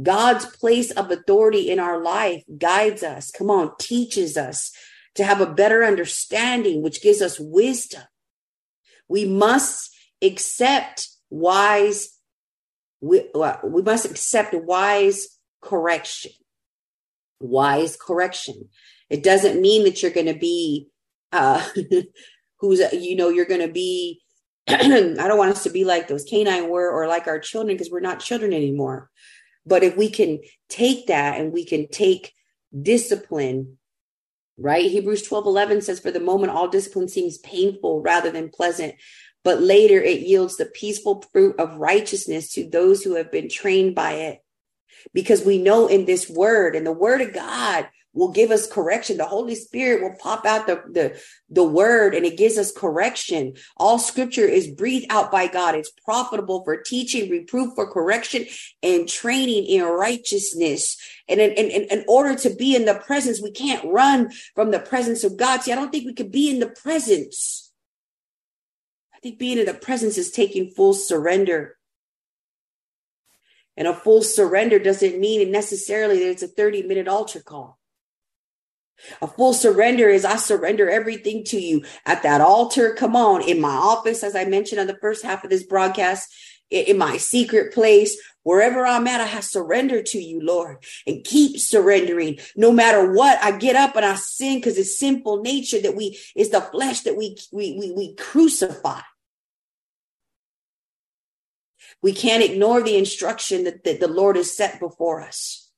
god's 0.00 0.46
place 0.46 0.90
of 0.92 1.10
authority 1.10 1.70
in 1.70 1.78
our 1.78 2.00
life 2.00 2.42
guides 2.58 3.02
us 3.02 3.30
come 3.30 3.50
on 3.50 3.72
teaches 3.78 4.36
us 4.36 4.72
to 5.14 5.24
have 5.24 5.40
a 5.40 5.52
better 5.52 5.84
understanding 5.84 6.82
which 6.82 7.02
gives 7.02 7.20
us 7.20 7.38
wisdom 7.40 8.02
we 9.08 9.24
must 9.24 9.94
accept 10.22 11.08
wise 11.30 12.16
we, 13.00 13.24
we 13.64 13.82
must 13.82 14.04
accept 14.04 14.54
wise 14.54 15.38
correction 15.62 16.32
wise 17.40 17.96
correction 17.96 18.68
it 19.08 19.22
doesn't 19.22 19.60
mean 19.60 19.84
that 19.84 20.02
you're 20.02 20.10
going 20.10 20.26
to 20.26 20.34
be 20.34 20.88
uh, 21.32 21.64
who's, 22.60 22.80
you 22.92 23.16
know, 23.16 23.28
you're 23.28 23.46
going 23.46 23.66
to 23.66 23.72
be, 23.72 24.22
I 24.68 24.76
don't 24.76 25.38
want 25.38 25.50
us 25.50 25.64
to 25.64 25.70
be 25.70 25.84
like 25.84 26.08
those 26.08 26.24
canine 26.24 26.68
were 26.68 26.90
or 26.90 27.06
like 27.06 27.26
our 27.26 27.38
children 27.38 27.76
because 27.76 27.90
we're 27.90 28.00
not 28.00 28.20
children 28.20 28.52
anymore. 28.52 29.10
But 29.66 29.82
if 29.82 29.96
we 29.96 30.10
can 30.10 30.40
take 30.68 31.06
that 31.08 31.38
and 31.38 31.52
we 31.52 31.64
can 31.64 31.88
take 31.88 32.32
discipline, 32.80 33.78
right? 34.56 34.90
Hebrews 34.90 35.22
12 35.22 35.46
11 35.46 35.82
says, 35.82 36.00
For 36.00 36.10
the 36.10 36.20
moment, 36.20 36.52
all 36.52 36.68
discipline 36.68 37.08
seems 37.08 37.38
painful 37.38 38.00
rather 38.00 38.30
than 38.30 38.50
pleasant, 38.50 38.94
but 39.44 39.60
later 39.60 40.00
it 40.00 40.20
yields 40.20 40.56
the 40.56 40.66
peaceful 40.66 41.22
fruit 41.32 41.58
of 41.58 41.76
righteousness 41.76 42.52
to 42.52 42.68
those 42.68 43.02
who 43.02 43.14
have 43.14 43.32
been 43.32 43.48
trained 43.48 43.94
by 43.94 44.12
it. 44.12 44.42
Because 45.14 45.44
we 45.44 45.58
know 45.58 45.86
in 45.86 46.04
this 46.04 46.28
word 46.28 46.76
and 46.76 46.86
the 46.86 46.92
word 46.92 47.20
of 47.20 47.32
God, 47.32 47.88
will 48.12 48.32
give 48.32 48.50
us 48.50 48.70
correction. 48.70 49.16
The 49.16 49.26
Holy 49.26 49.54
Spirit 49.54 50.02
will 50.02 50.16
pop 50.18 50.44
out 50.44 50.66
the, 50.66 50.82
the, 50.90 51.20
the 51.48 51.64
word 51.64 52.14
and 52.14 52.26
it 52.26 52.36
gives 52.36 52.58
us 52.58 52.72
correction. 52.72 53.54
All 53.76 53.98
scripture 53.98 54.46
is 54.46 54.70
breathed 54.70 55.06
out 55.10 55.30
by 55.30 55.46
God. 55.46 55.74
It's 55.74 55.92
profitable 56.04 56.64
for 56.64 56.82
teaching, 56.82 57.30
reproof, 57.30 57.74
for 57.74 57.90
correction, 57.90 58.46
and 58.82 59.08
training 59.08 59.64
in 59.66 59.84
righteousness. 59.84 60.96
And 61.28 61.40
in, 61.40 61.52
in, 61.52 61.82
in 61.82 62.04
order 62.08 62.34
to 62.40 62.50
be 62.50 62.74
in 62.74 62.84
the 62.84 62.94
presence, 62.94 63.40
we 63.40 63.52
can't 63.52 63.84
run 63.84 64.30
from 64.54 64.70
the 64.70 64.80
presence 64.80 65.22
of 65.22 65.36
God. 65.36 65.62
See, 65.62 65.72
I 65.72 65.76
don't 65.76 65.92
think 65.92 66.06
we 66.06 66.14
could 66.14 66.32
be 66.32 66.50
in 66.50 66.58
the 66.58 66.68
presence. 66.68 67.69
I 69.20 69.28
think 69.28 69.38
being 69.38 69.58
in 69.58 69.66
the 69.66 69.74
presence 69.74 70.16
is 70.16 70.30
taking 70.30 70.70
full 70.70 70.94
surrender. 70.94 71.76
And 73.76 73.86
a 73.86 73.94
full 73.94 74.22
surrender 74.22 74.78
doesn't 74.78 75.20
mean 75.20 75.50
necessarily 75.50 76.20
that 76.20 76.30
it's 76.30 76.42
a 76.42 76.48
30 76.48 76.84
minute 76.84 77.06
altar 77.06 77.40
call. 77.40 77.78
A 79.20 79.26
full 79.26 79.52
surrender 79.52 80.08
is 80.08 80.24
I 80.24 80.36
surrender 80.36 80.88
everything 80.88 81.44
to 81.44 81.60
you 81.60 81.84
at 82.06 82.22
that 82.22 82.40
altar. 82.40 82.94
Come 82.94 83.14
on, 83.14 83.42
in 83.42 83.60
my 83.60 83.68
office, 83.68 84.22
as 84.22 84.34
I 84.34 84.44
mentioned 84.46 84.80
on 84.80 84.86
the 84.86 84.98
first 85.00 85.22
half 85.22 85.44
of 85.44 85.50
this 85.50 85.64
broadcast, 85.64 86.34
in 86.70 86.98
my 86.98 87.16
secret 87.16 87.74
place, 87.74 88.16
wherever 88.42 88.86
I'm 88.86 89.06
at, 89.06 89.20
I 89.20 89.26
have 89.26 89.44
surrendered 89.44 90.06
to 90.06 90.18
you, 90.18 90.40
Lord, 90.40 90.78
and 91.06 91.24
keep 91.24 91.58
surrendering. 91.58 92.38
No 92.56 92.72
matter 92.72 93.12
what, 93.12 93.42
I 93.42 93.56
get 93.56 93.76
up 93.76 93.96
and 93.96 94.04
I 94.04 94.14
sin 94.14 94.58
because 94.58 94.78
it's 94.78 94.98
sinful 94.98 95.42
nature 95.42 95.80
that 95.80 95.96
we 95.96 96.18
is 96.36 96.50
the 96.50 96.60
flesh 96.60 97.00
that 97.02 97.16
we 97.16 97.36
we 97.52 97.76
we, 97.78 97.90
we 97.92 98.14
crucify. 98.14 99.00
We 102.02 102.12
can't 102.12 102.42
ignore 102.42 102.82
the 102.82 102.96
instruction 102.96 103.64
that, 103.64 103.84
that 103.84 104.00
the 104.00 104.08
Lord 104.08 104.36
has 104.36 104.56
set 104.56 104.80
before 104.80 105.20
us. 105.20 105.70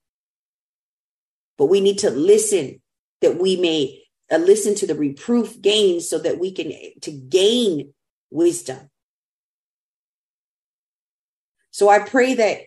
But 1.59 1.67
we 1.67 1.81
need 1.81 1.99
to 1.99 2.11
listen 2.11 2.81
that 3.23 3.39
we 3.39 3.57
may 3.57 4.03
uh, 4.31 4.37
listen 4.37 4.75
to 4.77 4.87
the 4.87 4.95
reproof 4.95 5.61
gained 5.61 6.03
so 6.03 6.19
that 6.19 6.39
we 6.39 6.53
can 6.53 6.73
to 7.01 7.11
gain 7.11 7.93
wisdom. 8.31 8.89
So 11.73 11.89
I 11.89 11.99
pray 11.99 12.35
that 12.35 12.59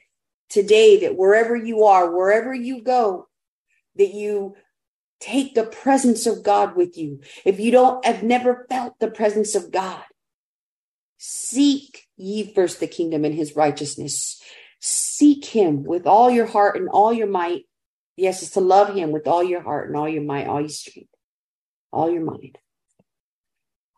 today 0.50 1.00
that 1.02 1.16
wherever 1.16 1.56
you 1.56 1.86
are, 1.86 2.14
wherever 2.14 2.54
you 2.54 2.82
go, 2.84 3.28
that 3.96 4.14
you 4.14 4.56
take 5.20 5.56
the 5.56 5.64
presence 5.64 6.26
of 6.26 6.44
God 6.44 6.76
with 6.76 6.98
you. 6.98 7.22
If 7.46 7.60
you 7.60 7.72
don't 7.72 8.04
have 8.06 8.24
never 8.24 8.66
felt 8.70 9.00
the 9.00 9.10
presence 9.10 9.56
of 9.56 9.72
God, 9.72 10.04
seek 11.18 12.08
ye 12.18 12.54
first 12.54 12.80
the 12.80 12.88
kingdom 12.88 13.24
and 13.26 13.34
his 13.34 13.56
righteousness. 13.56 14.42
Seek 14.82 15.46
him 15.46 15.84
with 15.84 16.06
all 16.06 16.30
your 16.30 16.46
heart 16.46 16.76
and 16.76 16.90
all 16.90 17.14
your 17.14 17.28
might. 17.28 17.64
Yes, 18.18 18.42
it's 18.42 18.52
to 18.52 18.62
love 18.62 18.96
him 18.96 19.12
with 19.12 19.28
all 19.28 19.44
your 19.44 19.62
heart 19.62 19.88
and 19.88 19.98
all 19.98 20.10
your 20.10 20.24
might, 20.24 20.48
all 20.48 20.62
your 20.62 20.70
strength, 20.70 21.10
all 21.92 22.10
your 22.10 22.24
mind. 22.24 22.58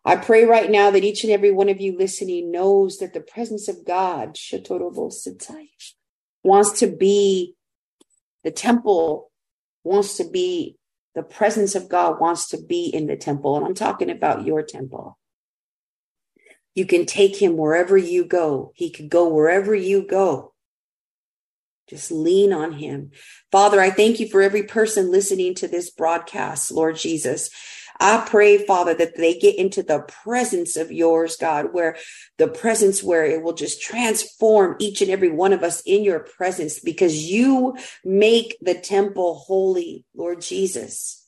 I 0.08 0.16
pray 0.16 0.46
right 0.46 0.72
now 0.72 0.90
that 0.92 1.04
each 1.04 1.26
and 1.26 1.34
every 1.34 1.52
one 1.52 1.68
of 1.68 1.82
you 1.82 1.98
listening 1.98 2.50
knows 2.50 3.00
that 3.00 3.14
the 3.14 3.20
presence 3.20 3.68
of 3.68 3.84
God 3.86 4.38
wants 6.44 6.80
to 6.80 6.88
be 6.88 7.56
the 8.46 8.52
temple, 8.52 9.30
wants 9.84 10.16
to 10.16 10.24
be 10.24 10.78
the 11.14 11.24
presence 11.24 11.76
of 11.76 11.90
God, 11.90 12.22
wants 12.22 12.48
to 12.50 12.58
be 12.58 12.86
in 12.86 13.08
the 13.08 13.18
temple. 13.18 13.58
And 13.58 13.66
I'm 13.66 13.74
talking 13.74 14.10
about 14.10 14.46
your 14.46 14.64
temple. 14.64 15.18
You 16.74 16.86
can 16.86 17.06
take 17.06 17.36
him 17.36 17.58
wherever 17.58 17.98
you 17.98 18.24
go, 18.24 18.72
he 18.76 18.90
could 18.90 19.10
go 19.10 19.28
wherever 19.28 19.76
you 19.76 20.08
go. 20.08 20.54
Just 21.90 22.12
lean 22.12 22.54
on 22.54 22.72
him. 22.74 23.12
Father, 23.52 23.82
I 23.82 23.90
thank 23.90 24.22
you 24.22 24.30
for 24.30 24.42
every 24.42 24.64
person 24.64 25.12
listening 25.12 25.54
to 25.56 25.68
this 25.68 25.90
broadcast, 25.90 26.72
Lord 26.72 26.96
Jesus. 26.96 27.50
I 28.00 28.26
pray, 28.28 28.66
Father, 28.66 28.94
that 28.94 29.18
they 29.18 29.38
get 29.38 29.58
into 29.58 29.84
the 29.84 30.00
presence 30.24 30.76
of 30.76 30.92
yours, 30.92 31.36
God, 31.36 31.74
where 31.74 31.98
the 32.38 32.48
presence 32.48 33.02
where 33.02 33.26
it 33.26 33.42
will 33.42 33.54
just 33.54 33.82
transform 33.82 34.76
each 34.80 35.02
and 35.02 35.10
every 35.10 35.32
one 35.32 35.54
of 35.54 35.64
us 35.64 35.82
in 35.86 36.04
your 36.04 36.20
presence 36.20 36.80
because 36.80 37.26
you 37.30 37.76
make 38.04 38.58
the 38.62 38.76
temple 38.76 39.36
holy, 39.36 40.06
Lord 40.16 40.42
Jesus. 40.42 41.26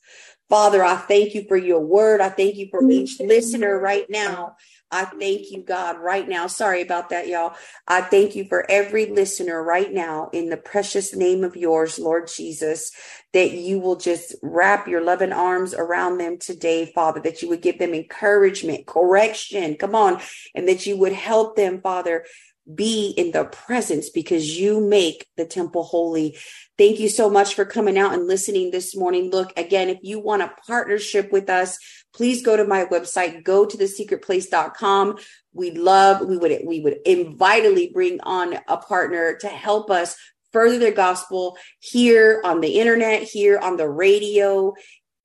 Father, 0.50 0.84
I 0.84 0.96
thank 0.96 1.36
you 1.36 1.46
for 1.48 1.58
your 1.58 1.80
word. 1.80 2.22
I 2.22 2.30
thank 2.30 2.56
you 2.56 2.68
for 2.72 2.90
each 2.90 3.20
listener 3.20 3.80
right 3.80 4.10
now. 4.10 4.56
I 4.92 5.06
thank 5.06 5.52
you, 5.52 5.64
God, 5.64 6.00
right 6.00 6.28
now. 6.28 6.48
Sorry 6.48 6.82
about 6.82 7.10
that, 7.10 7.28
y'all. 7.28 7.56
I 7.88 8.02
thank 8.02 8.36
you 8.36 8.46
for 8.46 8.66
every 8.72 9.08
listener 9.08 9.64
right 9.64 9.94
now 9.94 10.30
in 10.34 10.50
the 10.50 10.58
precious 10.58 11.16
name 11.16 11.44
of 11.44 11.56
yours, 11.56 12.00
Lord 12.00 12.28
Jesus, 12.28 12.92
that 13.34 13.52
you 13.52 13.80
will 13.80 13.98
just 13.98 14.36
wrap 14.42 14.88
your 14.88 15.04
loving 15.04 15.34
arms 15.34 15.76
around 15.76 16.18
them 16.18 16.40
today, 16.40 16.92
Father, 16.96 17.22
that 17.22 17.44
you 17.44 17.50
would 17.50 17.62
give 17.62 17.80
them 17.80 17.94
encouragement, 17.94 18.88
correction. 18.88 19.76
Come 19.76 19.96
on. 19.96 20.22
And 20.56 20.68
that 20.70 20.88
you 20.88 20.98
would 20.98 21.14
help 21.14 21.56
them, 21.56 21.82
Father, 21.82 22.26
be 22.74 23.10
in 23.10 23.32
the 23.32 23.46
presence 23.46 24.10
because 24.10 24.60
you 24.60 24.80
make 24.80 25.28
the 25.38 25.46
temple 25.46 25.84
holy. 25.84 26.38
Thank 26.78 27.00
you 27.00 27.10
so 27.10 27.30
much 27.30 27.56
for 27.56 27.66
coming 27.66 27.98
out 27.98 28.14
and 28.14 28.28
listening 28.28 28.72
this 28.72 28.96
morning. 28.96 29.32
Look, 29.32 29.52
again, 29.58 29.90
if 29.90 30.00
you 30.02 30.20
want 30.20 30.44
a 30.44 30.54
partnership 30.68 31.32
with 31.32 31.50
us, 31.50 31.78
please 32.14 32.44
go 32.44 32.56
to 32.56 32.66
my 32.66 32.86
website, 32.86 33.44
go 33.44 33.66
to 33.66 33.78
thesecretplace.com. 33.78 35.18
We'd 35.54 35.78
love, 35.78 36.28
we 36.28 36.38
would, 36.38 36.62
we 36.66 36.80
would 36.80 37.00
invitally 37.06 37.92
bring 37.94 38.20
on 38.22 38.58
a 38.68 38.78
partner 38.78 39.36
to 39.42 39.48
help 39.48 39.90
us 39.90 40.16
further 40.52 40.80
the 40.80 40.92
gospel 40.92 41.58
here 41.80 42.42
on 42.44 42.62
the 42.62 42.80
internet, 42.80 43.24
here 43.24 43.58
on 43.58 43.78
the 43.78 43.90
radio. 43.90 44.74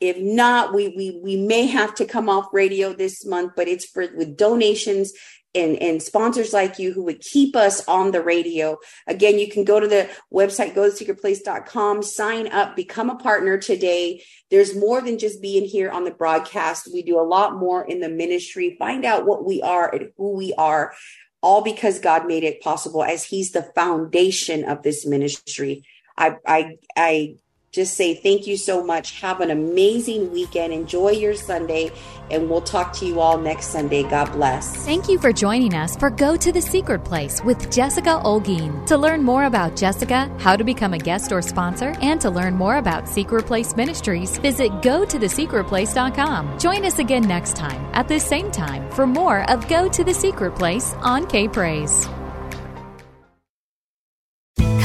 If 0.01 0.19
not, 0.19 0.75
we 0.75 0.89
we 0.89 1.21
we 1.23 1.37
may 1.37 1.67
have 1.67 1.95
to 1.95 2.05
come 2.05 2.29
off 2.29 2.49
radio 2.53 2.93
this 2.93 3.25
month, 3.25 3.53
but 3.57 3.69
it's 3.69 3.87
for 3.87 4.07
with 4.15 4.37
donations 4.37 5.13
and, 5.55 5.77
and 5.81 6.03
sponsors 6.03 6.53
like 6.53 6.79
you 6.79 6.93
who 6.93 7.05
would 7.05 7.21
keep 7.21 7.55
us 7.55 7.87
on 7.87 8.11
the 8.11 8.23
radio. 8.23 8.77
Again, 9.07 9.39
you 9.39 9.49
can 9.49 9.65
go 9.65 9.79
to 9.79 9.87
the 9.87 10.11
website, 10.33 10.75
go 10.75 10.91
to 10.91 10.97
secretplace.com, 10.97 12.03
sign 12.03 12.49
up, 12.49 12.77
become 12.77 13.11
a 13.11 13.17
partner 13.17 13.59
today. 13.59 14.23
There's 14.51 14.77
more 14.77 15.01
than 15.01 15.19
just 15.19 15.41
being 15.41 15.65
here 15.65 15.91
on 15.91 16.05
the 16.05 16.11
broadcast. 16.11 16.89
We 16.93 17.03
do 17.03 17.19
a 17.19 17.23
lot 17.23 17.57
more 17.57 17.85
in 17.85 18.01
the 18.01 18.09
ministry. 18.09 18.77
Find 18.79 19.05
out 19.05 19.27
what 19.27 19.45
we 19.45 19.63
are 19.63 19.93
and 19.95 20.11
who 20.17 20.37
we 20.37 20.53
are, 20.55 20.93
all 21.41 21.63
because 21.63 21.99
God 21.99 22.27
made 22.27 22.45
it 22.45 22.61
possible 22.63 23.05
as 23.05 23.25
He's 23.25 23.53
the 23.53 23.71
foundation 23.75 24.65
of 24.65 24.83
this 24.83 25.07
ministry. 25.07 25.85
I, 26.17 26.37
I, 26.47 26.77
I 26.97 27.37
just 27.75 27.95
say 27.95 28.15
thank 28.15 28.47
you 28.47 28.57
so 28.57 28.83
much. 28.85 29.21
Have 29.21 29.41
an 29.41 29.51
amazing 29.51 30.31
weekend. 30.33 30.73
Enjoy 30.73 31.11
your 31.11 31.35
Sunday, 31.35 31.91
and 32.31 32.49
we'll 32.49 32.63
talk 32.63 32.93
to 32.95 33.07
you 33.07 33.19
all 33.19 33.37
next 33.37 33.67
Sunday. 33.69 34.05
God 34.05 34.31
bless. 34.33 34.85
Thank 34.85 35.09
you 35.09 35.19
for 35.19 35.33
joining 35.33 35.75
us 35.75 35.97
for 35.97 36.09
Go 36.09 36.37
to 36.37 36.53
the 36.53 36.63
Secret 36.63 37.05
Place 37.05 37.43
with 37.43 37.71
Jessica 37.73 38.21
Olguin. 38.25 38.87
To 38.87 38.97
learn 38.97 39.23
more 39.23 39.45
about 39.45 39.77
Jessica, 39.77 40.33
how 40.39 40.57
to 40.57 40.63
become 40.63 40.95
a 40.95 40.99
guest 40.99 41.33
or 41.33 41.43
sponsor, 41.43 41.95
and 42.01 42.21
to 42.21 42.31
learn 42.31 42.55
more 42.55 42.77
about 42.77 43.09
Secret 43.09 43.45
Place 43.47 43.75
Ministries, 43.75 44.39
visit 44.39 44.71
go 44.81 45.05
to 45.05 45.19
the 45.19 45.27
gotothesecretplace.com. 45.27 46.59
Join 46.59 46.85
us 46.85 46.99
again 46.99 47.27
next 47.27 47.57
time 47.57 47.85
at 47.93 48.09
the 48.09 48.21
same 48.21 48.51
time 48.51 48.89
for 48.93 49.07
more 49.07 49.49
of 49.51 49.69
Go 49.69 49.89
to 49.89 50.05
the 50.05 50.15
Secret 50.15 50.55
Place 50.55 50.95
on 51.03 51.27
K 51.27 51.49
Praise. 51.49 52.09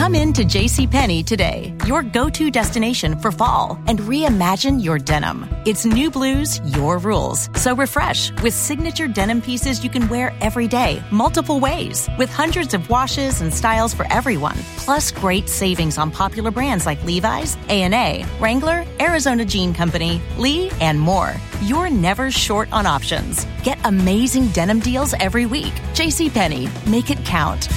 Come 0.09 0.15
in 0.15 0.33
to 0.33 0.43
JCPenney 0.43 1.23
today, 1.23 1.71
your 1.85 2.01
go-to 2.01 2.49
destination 2.49 3.19
for 3.19 3.31
fall, 3.31 3.79
and 3.85 3.99
reimagine 3.99 4.83
your 4.83 4.97
denim. 4.97 5.45
It's 5.67 5.85
new 5.85 6.09
blues, 6.09 6.59
your 6.73 6.97
rules. 6.97 7.47
So 7.53 7.75
refresh 7.75 8.31
with 8.41 8.55
signature 8.55 9.07
denim 9.07 9.39
pieces 9.39 9.83
you 9.83 9.89
can 9.91 10.09
wear 10.09 10.33
every 10.41 10.67
day, 10.67 11.03
multiple 11.11 11.59
ways, 11.59 12.09
with 12.17 12.27
hundreds 12.27 12.73
of 12.73 12.89
washes 12.89 13.41
and 13.41 13.53
styles 13.53 13.93
for 13.93 14.11
everyone. 14.11 14.55
Plus 14.77 15.11
great 15.11 15.47
savings 15.47 15.99
on 15.99 16.09
popular 16.09 16.49
brands 16.49 16.87
like 16.87 17.03
Levi's, 17.03 17.55
A&A, 17.67 18.25
Wrangler, 18.39 18.87
Arizona 18.99 19.45
Jean 19.45 19.75
Company, 19.75 20.19
Lee, 20.39 20.71
and 20.81 20.99
more. 20.99 21.35
You're 21.61 21.91
never 21.91 22.31
short 22.31 22.67
on 22.73 22.87
options. 22.87 23.45
Get 23.61 23.77
amazing 23.85 24.47
denim 24.53 24.79
deals 24.79 25.13
every 25.19 25.45
week. 25.45 25.73
JCPenney, 25.93 26.67
make 26.87 27.11
it 27.11 27.23
count. 27.25 27.69